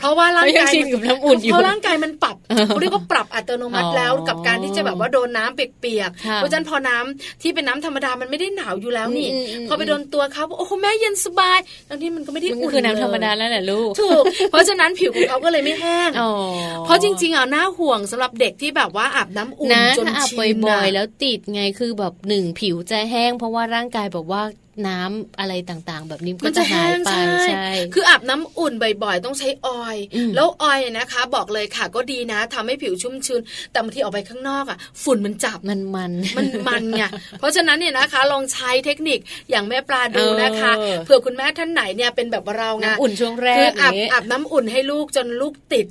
[0.00, 16.30] เพราะว่าร่างกายเขายังชินกับน้ำอุ่นอยู่เพราะร่างกายมันปรับ เออเขาเรียกว่าปรับอัตโนมัติอ๋อแล้วกับการที่จะแบบว่าโดนน้ำเปียกๆค่ะเพราะฉะนั้นพอน้ำที่เป็นน้ำธรรมดามันไม่ได้หนาวอยู่แล้วนี่อืมอืมพอไปโดนตัวเขาโอ้โหแม่เย็นสบายทั้งที่มันก็ไม่ได้มันอุ่นคือน้ำธรรมดาเลยแล้วแหละลูกถูกเพราะฉะนั้นผิวของเขาก็เลยไม่แห้งอ๋อ
[16.84, 24.42] เพราะจริงๆอะน่าห่วงสำหรับเด็กที่แบบว่าอาบน้ำอุ่นนะจนถ้าอาบชินบ่อยๆนะแล้วติดไงคือแบบหนึ่งผิวจะแห้ง เพราะว่าร่างกายแบบว่า
[24.88, 33.40] น้ำอะไรต่างๆ แบบนี้มันก็จะจะหายแห้งไปใช่ใช่ คืออาบน้ำอุ่นบ่อยๆ ต้องใช้ oil อืมแล้ว oil นะคะ บอกเลยค่ะก็ดีนะทำให้ผิวชุ่มชื้น
[33.72, 37.02] แต่บางทีออกไปข้างนอกอะ ฝุ่นมันจับมันมันมันมันไง
[37.38, 39.18] เพราะฉะนั้นเนี่ยนะคะ ลองใช้เทคนิค
[39.50, 45.86] อย่างแม่ปลาดูนะคะเออเผื่อคุณแม่ท่านไหนเนี่ยเป็นแบบเราไงน้ำอุ่นช่วงแรกคืออาบนี้อาบน้ำอุ่นให้ลูกจนลูกติด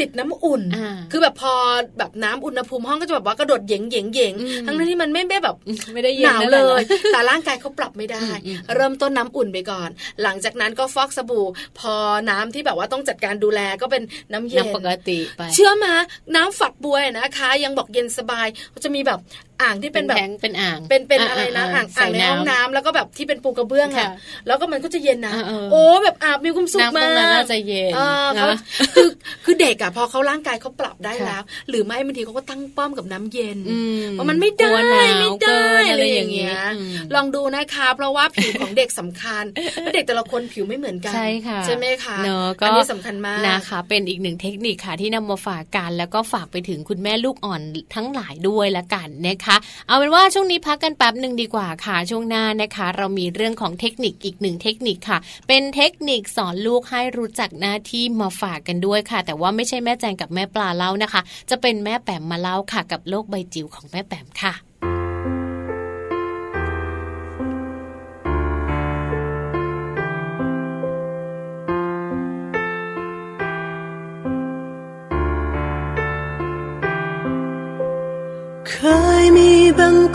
[0.00, 1.52] ติดน้ำอุ่นอ่าคือแบบพอ
[1.98, 5.56] แบบน้ำอุณหภูมิห้องก็จะแบบว่ากระโดดเหย่งเหย่งเหย่งอืมทั้งนั้นที่มันไม่ได้แบบ
[5.94, 9.88] ไม่ได้เย็หนนาวนั่นเลแหะยแต่ร่างกายเขาปรับไม่ได้อืมอืมเริ่มต้นน้ำอุ่นไปก่อน
[10.22, 11.46] หลังจากนั้นก็ฟอกสบู่
[11.78, 11.94] พอ
[12.30, 14.02] น้ำที่แบบว่าต้องจัดการดูแลก็เป็น
[14.32, 15.94] น้ำเย็นน้ำปกติไป เชื่อมา
[16.36, 18.46] น้ำฝักบัวนะคะ ยังบอกเย็นสบาย
[18.84, 19.20] จะมีแบบ
[19.62, 28.58] อ่างที่เป็นแบบแทงเป็นอ่างเป็นเป็นอ่าอะไรนะอ่าอ่างใส่อ่างในน้ำห้องน้ำแล้วก็แบบที่เป็นปูกระเบื้องค่ะอะแล้วก็มันก็จะเย็นนะอ่าเออโอ้แบบอาบมีความสุขน้ำตมารงนั้นกน่าจะเย็นเออเขานะ
[28.94, 29.08] คือ
[29.44, 33.78] คือเด็กอะพอเขาร่างกายเขาปรับได้ค่ะแล้ว หรือไม่บางทีเขาก็ตั้งป้อมกับน้ำเย็นอื
[34.10, 39.44] เพราะมันไม่ได้กลัวหนาวไม่เกิได้นอะอะไรไรออย่างย่างเงี้เงี้ยยอืมลองดูนะคะ เพราะว่าผิวของเด็กสำคัญ
[39.82, 47.60] และเด็กแต่ละคนผิวไม่เหมือนกันใช่ค่ะใช่ไหมคะเนอะอัก็นี้สำคัญมากนะคะ เป็นอีกหนึ่งเทคนิคค่ะที่นำมาฝากกันแล้วก็ฝากไปถึงคุณแม่ลูกอ่อน
[47.94, 49.43] ทั้งหลายด้วยละกันนะคะ
[49.86, 55.18] เอาเป็นว่าช่วงนี้พักกันแป๊บหนึ่งดีกว่าค่ะ ช่วงหน้านะคะ เรามีเรื่องของเทคนิคอีกหนึ่งเทคนิคค่ะ
[55.48, 61.20] เป็นเทคนิคสอนลูกให้รู้จักหน้าที่มาฝากกันด้วยค่ะ แต่ว่าไม่ใช่แม่แจงกับแม่ปลาเล่านะคะ
[61.50, 64.54] จะเป็นแม่แปมมาเล่าค่ะ กับโลกใบจิ๋วของแม่แปมค่ะ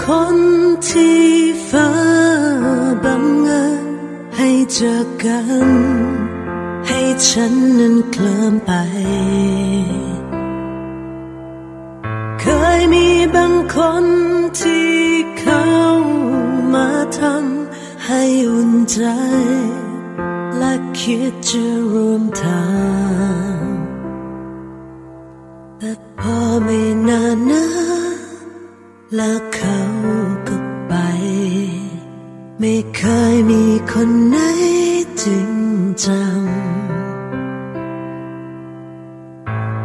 [0.04, 0.38] คน
[0.90, 1.26] ที่
[1.70, 1.92] ฟ้า
[3.04, 3.86] บังเอิญ
[4.38, 5.68] ให้เจอกัน
[6.88, 8.72] ให้ฉันนั้นเคลิ้มไป
[12.40, 12.46] เค
[12.80, 14.06] ยมีบางคน
[14.60, 14.94] ที่
[15.40, 15.70] เข้า
[16.74, 19.02] มาทำให้อุ่นใจ
[20.58, 22.66] และคิดจะรวมทา
[23.58, 23.66] ง
[25.80, 28.09] แต่พอไม่นานนะ
[29.16, 29.80] แล้วเขา
[30.48, 30.58] ก็
[30.88, 30.94] ไป
[32.60, 33.04] ไม่เค
[33.34, 34.38] ยมีคนไหน
[35.24, 35.52] จริง
[36.06, 36.40] จัง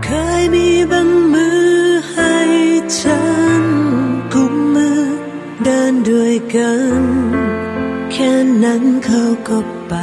[0.05, 0.09] เค
[0.41, 1.64] ยมีบางมือ
[2.12, 2.37] ให้
[3.01, 3.22] ฉั
[3.62, 3.64] น
[4.33, 5.03] กุมมือ
[5.64, 7.03] เดินด้วยกัน
[8.12, 8.33] แค่
[8.64, 9.59] นั้นเขาก็
[9.89, 9.95] ไป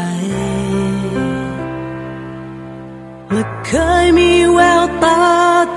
[3.31, 3.71] และเค
[4.03, 5.21] ยมีแววตา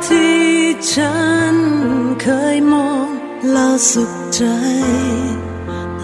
[0.06, 0.40] ที่
[0.92, 1.14] ฉั
[1.54, 1.56] น
[2.22, 2.26] เค
[2.56, 2.93] ยมอง
[3.52, 4.42] ล้วสุขใจ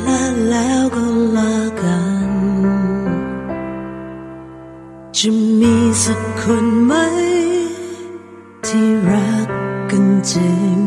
[0.03, 1.05] และแล้วก็
[1.36, 2.30] ลากัน
[5.16, 5.28] จะ
[5.61, 5.74] มี
[6.05, 6.95] สักคนไหม
[8.66, 9.49] ที่รัก
[9.91, 10.78] กันจริง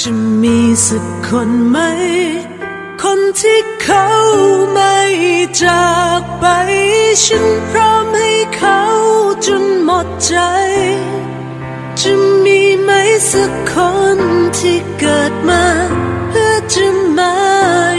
[0.00, 0.10] จะ
[0.42, 1.78] มีสักคนไหม
[3.02, 4.06] คนที่เขา
[4.72, 4.96] ไม่
[5.62, 5.88] จา
[6.20, 6.44] กไป
[7.24, 8.80] ฉันพร้อมให้เขา
[9.46, 10.34] จนหมดใจ
[13.32, 13.74] สักค
[14.16, 14.18] น
[14.58, 15.64] ที่เกิดมา
[16.30, 16.86] เพื่อจะ
[17.18, 17.34] มา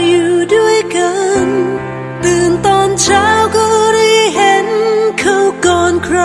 [0.06, 1.12] อยู่ด้วยกั
[1.44, 1.46] น
[2.24, 4.68] ตื่นตอนเช้าก็ได้เห็น
[5.20, 6.20] เขาก่อนใคร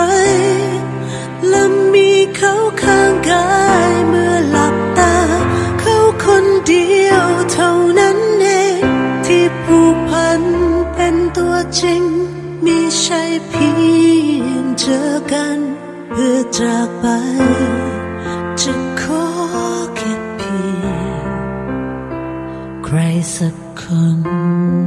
[1.48, 3.48] และมีเขาข้างกา
[3.88, 5.16] ยเมื่อหลับตา
[5.80, 8.46] เขาคนเดียวเท่านั้นเอ
[8.78, 8.80] ง
[9.26, 10.42] ที่ผูกพัน
[10.94, 12.02] เป็นตัวจริง
[12.64, 13.70] มีใช่เพี
[14.42, 15.58] ยงเจอกัน
[16.10, 17.06] เพื่อจากไป
[18.62, 18.64] จ
[23.22, 24.85] ใ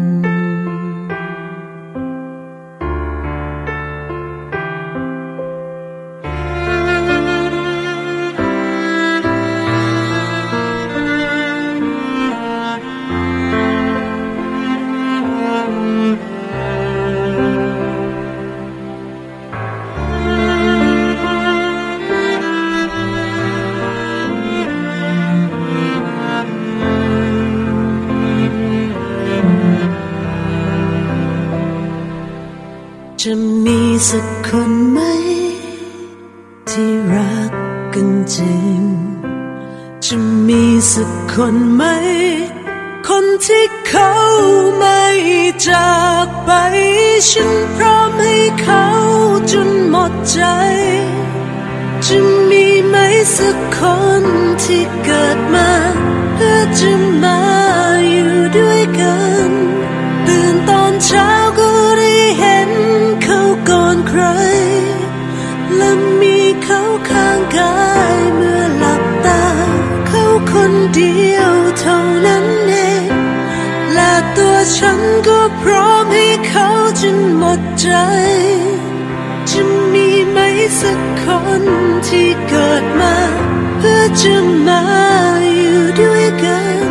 [47.31, 48.85] ฉันพร้อมให้เขา
[49.51, 50.41] จนหมดใจ
[52.05, 52.17] จะ
[52.49, 52.95] มีไหม
[53.37, 53.79] สักค
[54.21, 54.23] น
[54.63, 55.71] ที่เกิดมา
[56.33, 56.91] เพื่อจะ
[57.23, 57.41] มา
[58.09, 59.17] อยู่ด้วยกั
[59.47, 59.49] น
[60.27, 62.71] ตื่นตอนเช้าก็ได้เห็น
[63.23, 64.21] เขาก่อนใคร
[65.77, 67.98] และมีเขาข้างกาย
[77.57, 77.89] ดใจ
[79.49, 79.61] จะ
[79.93, 80.37] มีไหม
[80.81, 81.23] สักค
[81.61, 81.63] น
[82.07, 83.15] ที่เกิดมา
[83.77, 84.35] เพื่อจะ
[84.67, 84.83] มา
[85.57, 86.87] อยู่ด้วยกัน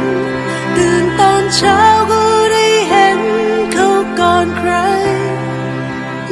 [0.77, 1.81] ตื่นตอนเช้า
[2.11, 3.21] ก็ได้เห็น
[3.73, 3.89] เขา
[4.19, 4.73] ก่อนใคร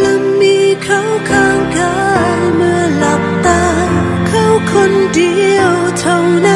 [0.00, 1.00] และมีเขา
[1.30, 1.96] ข้างกา
[2.36, 3.62] ยเมื่อหลับตา
[4.28, 6.55] เขาคนเดียวเท่านั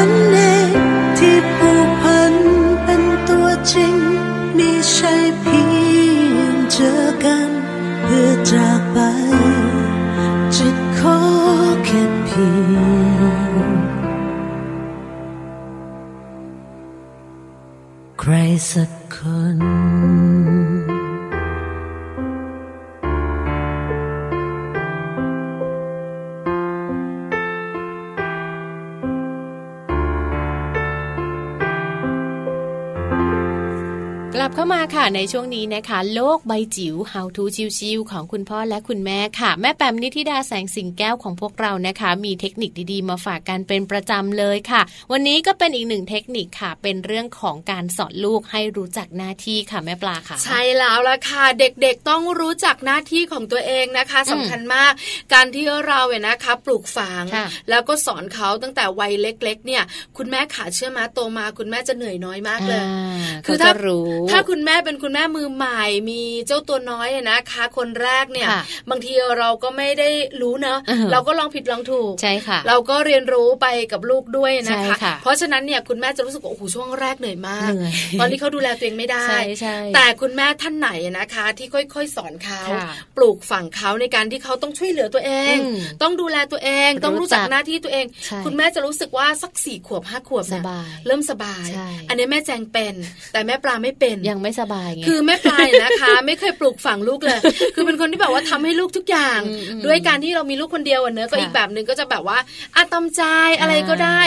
[35.03, 37.43] ค่ะในช่วงนี้นะคะ โลกใบจิ๋ว How to
[37.79, 44.81] ชิวๆของคุณพ่อและคุณแม่ค่ะ แม่แปมนิธิดาแสงสิงแก้วของพวกเรานะคะ มีเทคนิคดีๆ มาฝากกันเป็นประจำเลยค่ะ
[45.11, 54.91] วันนี้ก็เป็นอีกหนึ่งเทคนิคค่ะ เป็นเรื่องของการสอนลูกให้รู้จักหน้าที่ค่ะแม่ปลาค่ะ ใช่แล้วละค่ะ เด็กๆต้องรู้จักหน้าที่ของตัวเองนะคะสำคัญมาก
[55.33, 59.83] การที่เราเนี่ยนะคะปลูกฝังค่ะแล้วก็สอนเขาตั้งแต่วัยเล็ก ๆ เนี่ย
[60.17, 70.09] คุณแม่ขาเชื่อมาโตมา คุณแม่จะเหนื่อยน้อยมากเลยาคือเขาถ้าจะรู้ถ้าคุณแม่เป็นคุณแม่มือใหม่มีเจ้าตัวน้อยนะคะ คนแรกเนี่ยค่ะบางทีเราก็ไม่ได้
[70.41, 80.89] รู้เนอะอือฮะเราก็ลองผิดลองถูกใช่ค่ะ เราก็เรียนรู้ไปกับลูกด้วยนะคะใช่ค่ะเพราะฉะนั้นเนี่ยคุณแม่จะรู้สึกว่าโอ้โหช่วงแรกเหนื่อยมากเหนื่อยตอนนี้เขาดูแลตัวเองไม่ได้ใช่ใช่แต่คุณแม่ท่านไหน
[81.19, 92.95] นะคะ ที่ค่อย ๆ สอนเขาค่ะปลูกฝังเขาในการที่เขาต้องช่วยเหลือตัวเองอืมต้องดูแลตัวเองต้องรู้จักหน้าที่ตัวเองใช่คุณแม่จะรู้สึกว่าสักสี่ขวบห้าขวบสเนี่ยบายเริ่มสบายใช่อันนี้แม่แจงเป็น
[93.33, 97.39] แต่แม่ปลาไม่เป็นยังไม่สบายไงคือแม่ปลายนะคะ ไม่เคยปลูกฝังลูกเลย
[97.75, 102.37] คือเป็นคนที่แบบว่าทำให้ลูกทุกอย่างอืมอืมด้วยการที่เรามีลูกคนเดียวอะเนอะก็ค่ะอีกแบบหนึ่งก็จะแบบว่า
[102.75, 103.21] อะตามใจ
[103.59, 104.19] อะไรก็ได้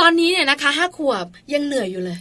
[0.00, 2.16] ตอนนี้เนี่ยนะคะห้าขวบยังเหนื่อยอยู่เลย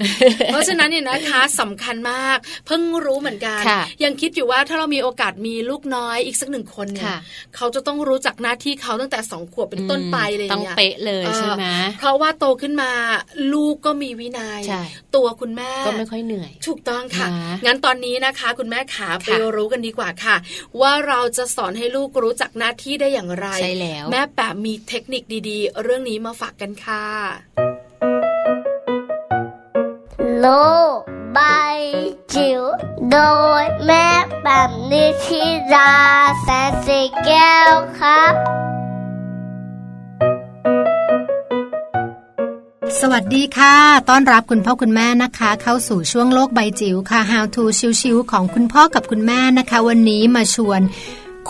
[0.47, 7.17] เพราะฉะนั้นเนี่ยนะคะสำคัญมาก เพิ่งรู้เหมือนกันค่ะยังคิดอยู่ว่าถ้าเรามีโอกาสมีลูกน้อยอีกสักหนึ่งคนเนี่ยค่ะ
[7.55, 11.65] เขาจะต้องรู้จักหน้าที่เขาตั้งแต่สองขวบเป็นต้นไปเลยต้องเนี่ยเป๊ะเลยใช่ไหม
[11.99, 12.91] เพราะว่าโตขึ้นมา
[13.53, 14.81] ลูกก็มีวินัยใช่
[15.15, 17.27] ตัวคุณแม่ก็ไม่ค่อยเหนื่อย ถูกต้องค่ะ
[17.64, 20.35] นะงั้นตอนนี้นะคะ คุณแม่ขาไปค่ะรู้กันดีกว่าค่ะ
[20.81, 27.05] ว่าเราจะสอนให้ลูกรู้จักหน้าที่ได้อย่างไรใช่แล้ว แม่แปะมีเทคนิคดีๆ เรื่องนี้มาฝากกันค่ะ
[30.39, 30.47] โล
[30.95, 30.99] ก
[31.33, 31.39] ใบ
[32.33, 32.61] จิ๋ว
[33.11, 33.17] โด
[33.61, 34.07] ยแม่
[34.43, 35.43] แบบนิชิ
[35.73, 35.93] รา
[36.41, 38.33] แสนสีแก้วครับ
[43.01, 43.75] สวัสดีค่ะ
[44.09, 47.63] ต้อนรับคุณพ่อคุณแม่นะคะ เข้าสู่ช่วงโลกใบจิ๋วค่ะ How to
[48.01, 50.81] ชิวๆของคุณพ่อกับคุณแม่นะคะ วันนี้มาชวน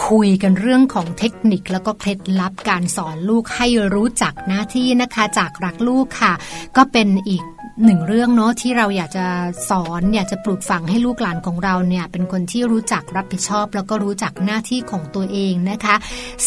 [0.07, 6.33] คุยกันเรื่องของเทคนิคแล้วก็เคล็ดลับการสอนลูกให้รู้จักหน้าที่นะคะ จากรักลูกค่ะ
[6.77, 7.43] ก็เป็นอีก
[7.83, 9.25] หนึ่งเรื่องเนาะที่เราอยากจะ
[9.69, 15.95] สอนอยากจะปลูกฝังให้ลูกหลานของเราเนี่ยเป็นคนที่รู้จักรับผิดชอบ แล้วก็รู้จักหน้าที่ของตัวเองนะคะ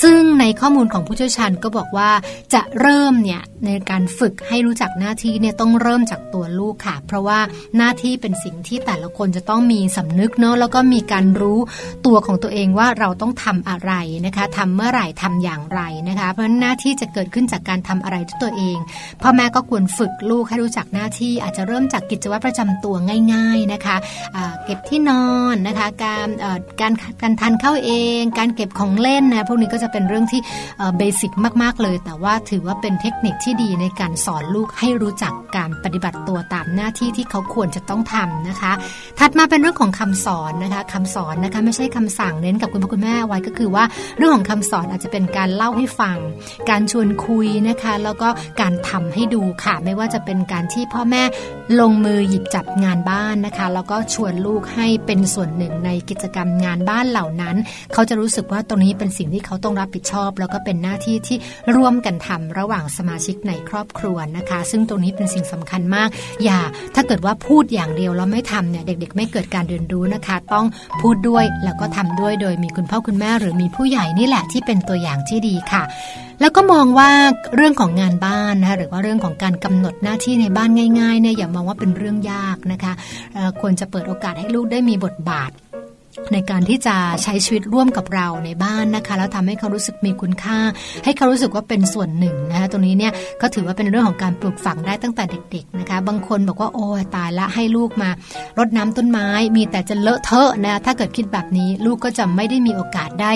[0.03, 2.11] ซึ่งในข้อมูลของผู้เชี่ยวชาญก็บอกว่า
[2.55, 7.39] จะเริ่มเนี่ยในการฝึกให้รู้จักหน้าที่เนี่ยต้องเริ่มจากตัวลูกค่ะ เพราะว่า
[7.77, 11.59] หน้าที่เป็นสิ่งที่แต่ละคนจะต้องมีสำนึกเนาะแล้วก็มีการรู้
[12.07, 13.93] ตัวของตัวเองว่าเราต้องทำอะไร
[14.27, 18.79] นะคะทำเมื่อไหร่ทำอย่างไรนะคะ เพราะหน้าที่จะเกิดขึ้นจากการทำอะไรด้วยตัวเอง
[19.23, 22.95] พ่อแม่ก็ควรฝึกลูกให้รู้จักหน้าที่อาจจะเริ่มจากกิจวัตรประจำตัว
[23.35, 23.97] ง่าย ๆนะคะ
[24.37, 26.29] อ่าเก็บที่นอนนะคะการ
[26.81, 26.93] การ
[27.23, 30.41] การทานข้าวเอง การเก็บของเล่นนะพวกนี้ก็จะเป็นเรื่องที่
[30.99, 38.73] เบสิกมากๆเลย แต่ว่าถือว่าเป็นเทคนิคที่ดีในการสอนลูกให้รู้จักการปฏิบัติตัวตามหน้าที่ที่เขาควรจะต้องทำนะคะ
[39.19, 43.85] ถัดมาเป็นเรื่องของคำสอนนะคะคำสอนนะคะไม่ใช่คำสั่งเน้นกับคุณพ่อคุณแม่ไว้ก็คือว่า
[44.17, 46.17] เรื่องของคำสอนอาจจะเป็นการเล่าให้ฟัง
[46.71, 48.29] การชวนคุยนะคะ แล้วก็
[48.61, 51.23] การทำให้ดูค่ะ ไม่ว่าจะเป็นการที่พ่อแม่
[51.81, 57.57] ลงมือหยิบจับงานบ้านนะคะ แล้วก็ชวนลูกให้เป็นส่วนหนึ่งในกิจกรรมงานบ้านเหล่านั้น
[57.93, 61.37] เขาจะรู้สึกว่าตรงนี้เป็นสิ่งที่เขาต้องรับผิดชอบ แล้วก็เป็นหน้าที่ที่
[61.77, 66.09] ร่วมกันทำระหว่างสมาชิกในครอบครัวนะคะ ซึ่งตรงนี้เป็นสิ่งสำคัญมาก
[66.45, 66.59] อย่า
[66.95, 70.67] ถ้าเกิดว่าพูดอย่างเดียวแล้วไม่ทำเนี่ยเด็ก ๆ ไม่เกิดการเรียนรู้นะคะ ต้อง
[71.03, 75.85] พูดด้วยแล้วก็ทำด้วยโดยมีคุณพ่อคุณแม่ หรือมีผู้ใหญ่นี่แหละที่เป็นตัวอย่างที่ดีค่ะ
[76.41, 77.11] แล้วก็มองว่า
[77.57, 82.93] เรื่องของงานบ้านนะคะหรือว่าเรื่องของการกำหนดหน้าที่ในบ้านง่ายๆเนี่ยอย่ามองว่าเป็นเรื่องยากนะคะ
[83.61, 85.51] ควรจะเปิดโอกาสให้ลูกได้มีบทบาท
[86.33, 90.59] ในการที่จะใช้ชีวิตร่วมกับเราในบ้านนะคะ แล้วทำให้เขารู้สึกมีคุณค่า
[91.05, 98.11] ให้เขารู้สึกว่าเป็นส่วนหนึ่งนะคะตรงนี้เนี่ยก็ถือว่าเป็นเรื่องของการปลูกฝังได้ตั้งแต่เด็ก ๆนะคะ บางคนบอกว่าโอ้ตายละให้ลูกมา
[98.59, 103.33] รดน้ำต้นไม้ มีแต่จะเลอะเทอะนะถ้าเกิดคิดแบบนี้ลูกก็จะไม่ได้มีโอกาสได้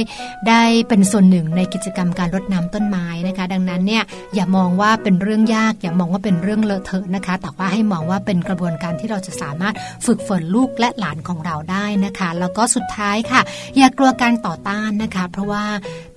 [0.49, 4.03] ได้เป็นส่วนหนึ่งในกิจกรรมการรดน้ำต้นไม้นะคะ ดังนั้นเนี่ย
[4.35, 9.74] อย่ามองว่าเป็นเรื่องยาก อย่ามองว่าเป็นเรื่องเลอะเทอะนะคะ แต่ว่าให้มองว่าเป็นกระบวนการที่เราจะสามารถ
[10.07, 13.40] ฝึกฝนลูกและหลานของเราได้นะคะ แล้วก็สุดท้ายค่ะ
[13.76, 15.64] อย่ากลัวการต่อต้านนะคะ เพราะว่า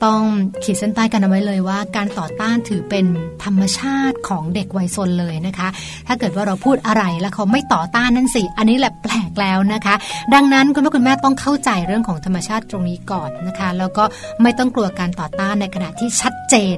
[0.05, 0.21] ต้อง
[0.63, 3.05] ขีดเส้นใต้กันเอาไว้เลยว่า การต่อต้านถือเป็น
[3.43, 5.67] ธรรมชาติของเด็กวัยซนเลยนะคะ
[6.07, 9.95] ถ้าเกิดว่าเราพูดอะไรแล้วเขาไม่ต่อต้านนั่นสิ อันนี้แหละแปลกแล้วนะคะ
[10.33, 14.03] ดังนั้นคุณพ่อคุณแม่ต้องเข้าใจเรื่องของธรรมชาติตรงนี้ก่อนนะคะ แล้วก็
[14.41, 16.77] ไม่ต้องกลัวการต่อต้านในขณะที่ชัดเจน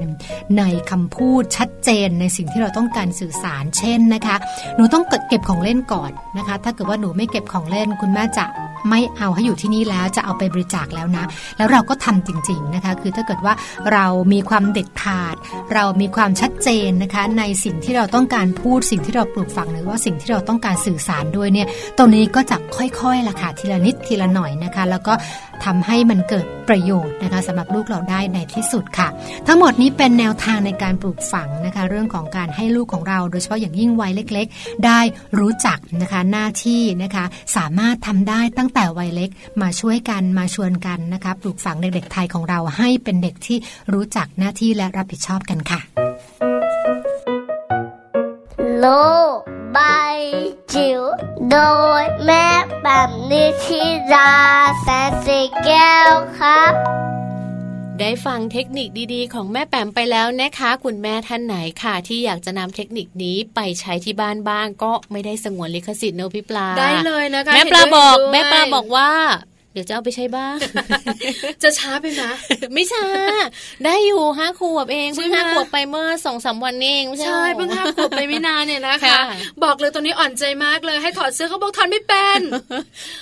[0.58, 4.36] ในคำพูดชัดเจนในสิ่งที่เราต้องการสื่อสารเช่นนะคะ
[4.76, 8.46] หนูต้องเก็บของเล่นก่อนนะคะ ถ้าเกิดว่าหนูไม่เก็บของเล่นคุณแม่จะ
[8.90, 11.24] ไม่เอาให้อยู่ที่นี่แล้วจะเอาไปบริจาคแล้วนะ
[11.56, 13.54] แล้วเราก็ทำจริง ๆนะคะ คือถ้าเกิดว่า
[13.92, 15.36] เรามีความเด็ดขาด
[15.74, 21.66] เรามีความชัดเจนนะคะ ในสิ่งที่เราต้องการพูดสิ่งที่เราปลูกฝังหรือว่าสิ่งที่เราต้องการสื่อสารด้วยเนี่ย
[21.98, 25.12] ตรงนี้ก็จะค่อยๆล่ะค่ะทีละนิดทีละหน่อยนะคะ แล้วก็
[25.64, 29.08] ทำให้มันเกิดประโยชน์นะคะสำหรับลูกเราได้ในที่สุดค่ะ
[29.46, 35.00] ทั้งหมดนี้เป็นแนวทางในการปลูกฝังนะคะเรื่องของการให้ลูกของเราโดยเฉพาะอย่างยิ่งวัยเล็ก ๆ ได้
[35.38, 37.24] รู้จักนะคะหน้าที่นะคะ
[37.56, 39.30] สามารถทำได้ตั้งแต่วัยเล็ก
[39.62, 43.58] มาช่วยกันมาชวนกันนะคะปลูกฝังเด็กๆไทยของเราให้เป็นเด็กที่
[43.92, 45.80] รู้จักหน้าที่และรับผิดชอบกันค่ะ
[48.80, 48.86] โล
[49.36, 49.78] ก ใบ
[50.74, 51.02] จิ๋ว
[51.50, 51.56] โด
[52.00, 54.32] ยแม่แบแบบนิชิรา
[54.82, 56.72] แสนสีแก้วครับ
[58.00, 69.10] ได้ฟังเทคนิคดีๆ ของแม่แปมไปแล้วนะคะ คุณแม่ท่านไหนค่ะ ที่อยากจะนำเทคนิคนี้ไปใช้ที่บ้านบ้างก็ไม่ได้สงวนลิขสิทธิ์เนอะพี่ปลา ได้เลยนะคะ แม่ปลาเห็นด้วยบอกเห็นด้วยแม่ปลาบอกว่า
[69.57, 70.56] เดี๋ยวจะเอาไปใช้บ้าง
[71.62, 72.30] จะช้าไปนะ
[72.74, 73.06] ไม่ช้า
[73.84, 79.22] ได้อยู่ห้าขวบเองเพิ่งใช่ไหมห้าขวบไปเมื่อสองสามวันเองไม่ใช่ใช่หรอเพิ่งห้าขวบไปไม่นานเนี่ยนะคะค่ะ
[79.64, 82.40] บอกเลยตอนนี้อ่อนใจมากเลยให้ถอดเสื้อเขาบอกถอดไม่เป็น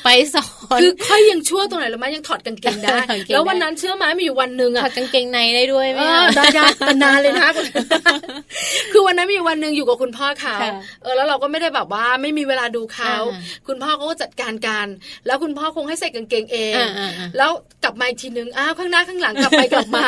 [0.04, 0.46] ไปสอ
[0.76, 7.48] นคือค่อยยังชั่วตรงไหนหรือไม่ยังถอดกางเกงได้ถอดกางเกงได้แล้ววันนั้นเชื่อไหมมีอยู่วันหนึ่งถอะอดกางเกงในได้ด้วยไหมเออะอได้ได้แต่นานเลยนะ
[8.92, 14.86] คือวันนั้นมีวันหนึ่งอยู่กับคุณพ่อเขาค่ะเออแล้วเราก็ไม่ได้แบบว่าไม่มีเวลาดูเขาอ่าคุณพ่อเขาก็จัดการกัน
[15.26, 17.50] แล้วคุณพ่อคงให้ใส่กางเกงเองอ่าอ่าอ่าแล้ว
[17.84, 20.04] กลับมาอีกทีนึงอ้าวข้างหน้าข้างหลังกลับไปกลับมา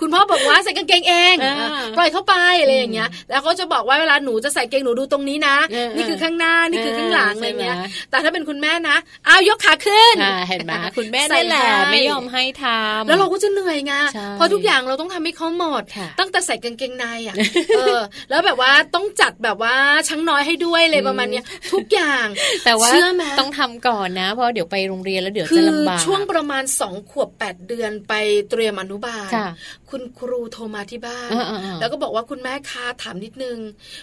[0.00, 8.96] คุณพ่อบอกว่าใส่กางเกงเองอ่าอะปล่อยเข้าไปอะไรอย่างเงี้ย แล้วเขาจะบอกว่าเวลาหนูจะใส่เกงหนูดูตรงนี้นะเออนี่คือข้างหน้านี่คือข้างหลังเอออะไรเงี้ยใช่ไหมแต่ถ้าเป็นคุณแม่นะ
[9.26, 17.36] อ้าวยกขาขึ้นอ่าเห็นไหมคุณแม่ใส่นี่แหละให้ไม่ยอมให้ทำแล้วเราก็จะเหนื่อยไงใช่เพราะทุกอย่างเราต้องทำให้เขาหมดค่ะตั้งแต่ใส่กางเกงในอะ
[17.76, 18.00] เออ
[18.30, 19.74] แล้วแบบว่าต้องจัดแบบว่า
[20.08, 22.26] ช้างน้อยให้ด้วยเลยประมาณเนี้ยทุกอย่าง
[22.64, 28.14] แต่ว่าเชื่อไหมต้องทำก่อนนะเพราะเดี๋ยวไปโรงเรียนแล้วเดี๋ยวคืจะอลำบากช่วงประมาณสองขวบแปดเดือนไป
[28.50, 29.48] เตรียมอนุบาลค่ะ
[29.90, 33.58] คุณครูโทรมาที่บ้านอ่าๆๆแล้วก็บอกว่าคุณแม่คะถามนิดนึง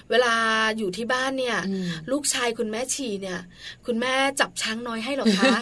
[0.10, 0.34] เวลา
[0.78, 3.40] อยู่ที่บ้านเนี่ยอืมลูกชายคุณแม่ฉี่เนี่ย
[3.86, 5.54] คุณแม่จับช้างน้อยให้เหรอคะ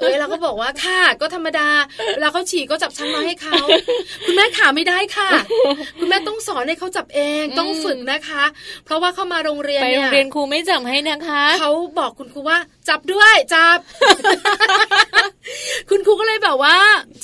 [0.00, 1.68] เอ้ยเราก็บอกว่าค่ะก็ธรรมดา
[2.14, 3.56] เวลาเขาฉี่ก็จับช้างน้อยให้เขา
[4.26, 5.30] คุณแม่ขาไม่ได้ค่ะ
[6.00, 8.44] คุณแม่ต้องสอนให้เขาจับเองต้องฝึกนะคะ
[8.84, 12.58] เพราะว่าเข้ามาโรงเรียนไปเนี่โรงยเรียนครูไม่จับให้นะคะเขาบอกคุณครูว่า
[12.88, 13.78] จับด้วยจับ
[15.90, 16.76] คุณครูก็เลยแบบว่า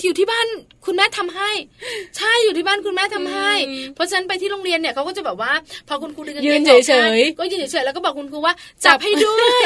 [0.04, 0.46] อยู่ที่บ้าน
[0.86, 1.50] คุณแม่ทำให้
[2.16, 5.52] ใช่อยู่ที่บ้านคุณแม่ทำให้อืมเพราะฉะนั้นไปที่โรงเรียนเนี่ยเขาก็จะแบบว่า
[5.88, 9.62] พอคุณครูดึงกางยืเกนงออกเฉยๆก็ยืนเฉยๆแล้วก็บอกคุณครูว่าจับให้ด้วย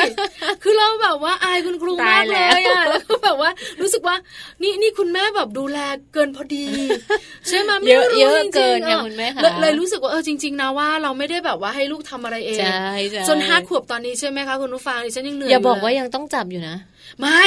[0.63, 3.51] คือเราแบบว่าอายคุณครูมากเลยตายแล้วอะแล้วก็แบบว่า
[3.81, 4.17] รู้สึกว่า
[4.63, 5.79] นี่นี่คุณแม่แบบดูแล
[6.15, 6.65] เกินพอดี
[7.49, 16.77] ใช่ไหมไม่เยอะรู้เยอะจริงๆเกินอค่ะอคุณแม่ค่ะเลยเลยรู้สึกว่าเออจริง ๆนะว่าเราไม่ได้แบบว่าให้ลูกทำอะไรเองใช่ใช่จนห้าขวบตอนนี้ใช่ไหมคะคุณผู้ฟังดิฉันยังเหนื่อยอย่าบอกเลว่ายังต้องจับอยู่นะ
[17.21, 17.43] ไม่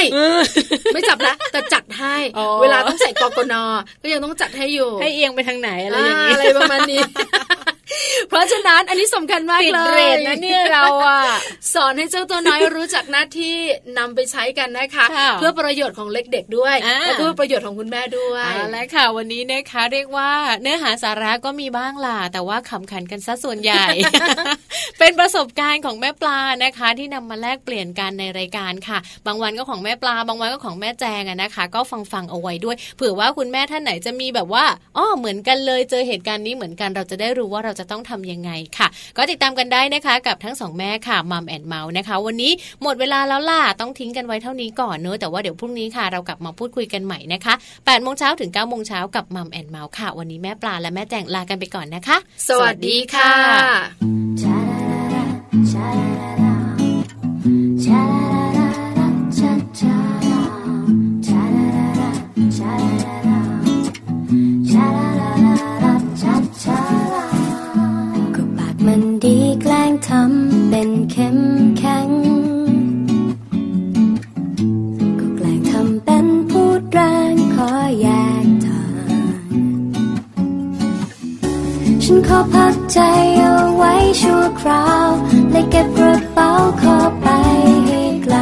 [0.94, 3.54] ไม่จับละแต่จัดให้อ๋อเวลาต้องใส่กกน
[4.02, 7.00] ก็ยังต้องจัดให้อยู่ ให้เอียงไปทางไหนอะไรอย่างอ่านี้อะไรประมาณนี้
[8.28, 11.20] เพราะฉะนั้นอันนี้สำคัญมากติดเลยเรทนะเนี่ยเราอะ
[11.74, 13.54] สอนให้เจ้าตัวน้อยรู้จักหน้าที่
[13.98, 20.30] นำไปใช้กันนะคะค่ะเพื่อประโยชน์ของเล็กเด็กด้วยอ่าและเพื่อประโยชน์ของคุณแม่ด้วยเอาละค่ะวันนี้นะคะเรียกว่า
[20.62, 23.84] เนื้อหาสาระก็มีบ้างล่ะแต่ว่าขำขันกันซะส่วนใหญ่
[24.98, 34.64] เป็นประสบการณ์ของแม่ปลานะคะ ที่นำมาแลกเปลี่ยนกันในรายการค่ะ บางวันก็ของแม่ปลา บางวันก็ของแม่แจงอะนะคะ ก็ฟังฟังๆเอาไว้ด้วยเผื่อว่าคุณแม่ท่านไหนจะมีแบบว่า
[34.96, 52.16] อ้อเหมือนกันเลยเจอเหตุการณ์นี้เหมือนกันเราจะได้รู้ว่าเราจะต้องทำยังไงค่ะ ก็ติดตามกันได้นะคะ กับทั้งสองแม่ค่ะมัมแอนเมาส์นะคะ วันนี้หมดเวลาแล้วล่ะต้องทิ้งกันไว้เท่านี้ก่อนเนอะแต่ว่าเดี๋ยวพรุ่งนี้ค่ะ เรากลับมาพูดคุยกันใหม่นะคะ8โมงเช้าถึง9โมงเช้ากับมัมแอนเมาส์ค่ะ วันนี้แม่ปลาและแม่แจงลากันไปก่อนนะคะ
[52.48, 53.32] สวัสดีค่ะ
[68.86, 71.38] มันดีแกล้งทำเป็นเข้ม
[71.78, 72.08] แข็ง
[75.18, 77.00] ก็แกล้งทำเป็นพูดแร
[77.32, 77.70] งขอ
[78.00, 78.08] แย
[78.44, 79.54] กทาง
[82.02, 82.98] ฉันขอพักใจ
[83.38, 85.10] เอาไว้ชั่วคราว
[85.50, 86.50] และเก็บกระเป๋า
[86.82, 87.28] ขอไป
[87.86, 88.36] ให้ไกล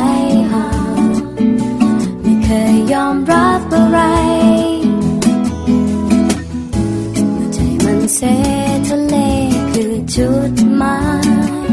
[0.51, 0.69] ห่า
[1.01, 1.05] ง
[2.23, 4.01] ไม่เคยยอมรับอะไร
[7.13, 8.21] เมื่อใจมันเซ
[8.89, 9.17] ทะเล
[10.13, 10.97] จุดหมา
[11.63, 11.64] ย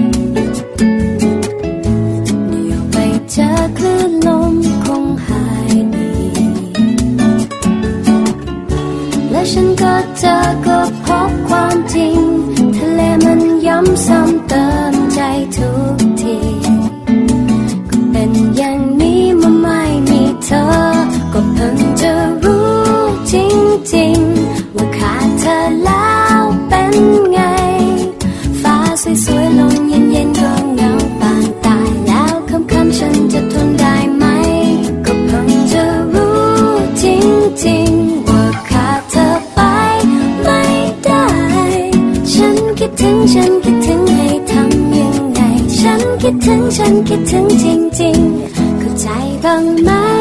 [46.53, 47.65] ถึงฉันคิดถึงจ
[48.01, 49.07] ริงๆเข้าใจ
[49.43, 50.20] บ้างไหม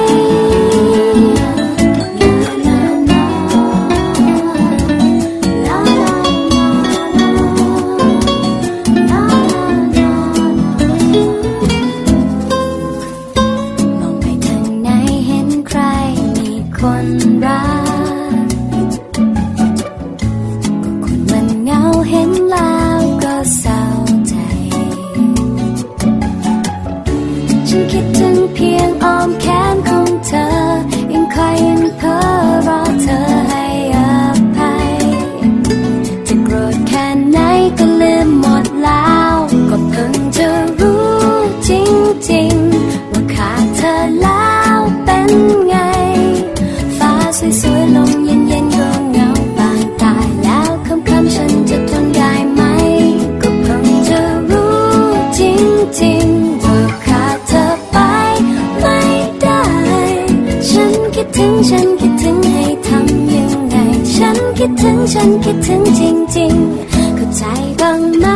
[61.44, 63.74] ึงฉันคิดถึงให้ทำยังไง
[64.16, 66.00] ฉันคิดถึงฉันคิดถึงจ
[66.36, 67.42] ริงๆ เข้าใจ
[67.80, 68.26] บ้างไหม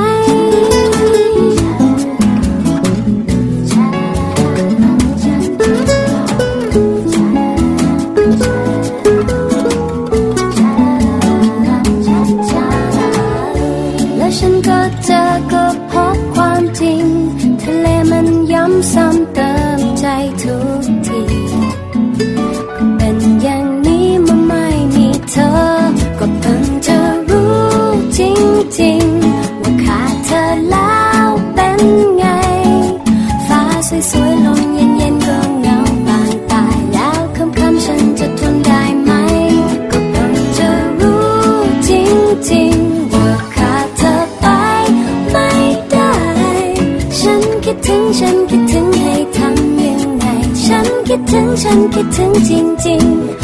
[51.35, 51.93] 趁趁，想
[52.33, 53.44] 你，真的。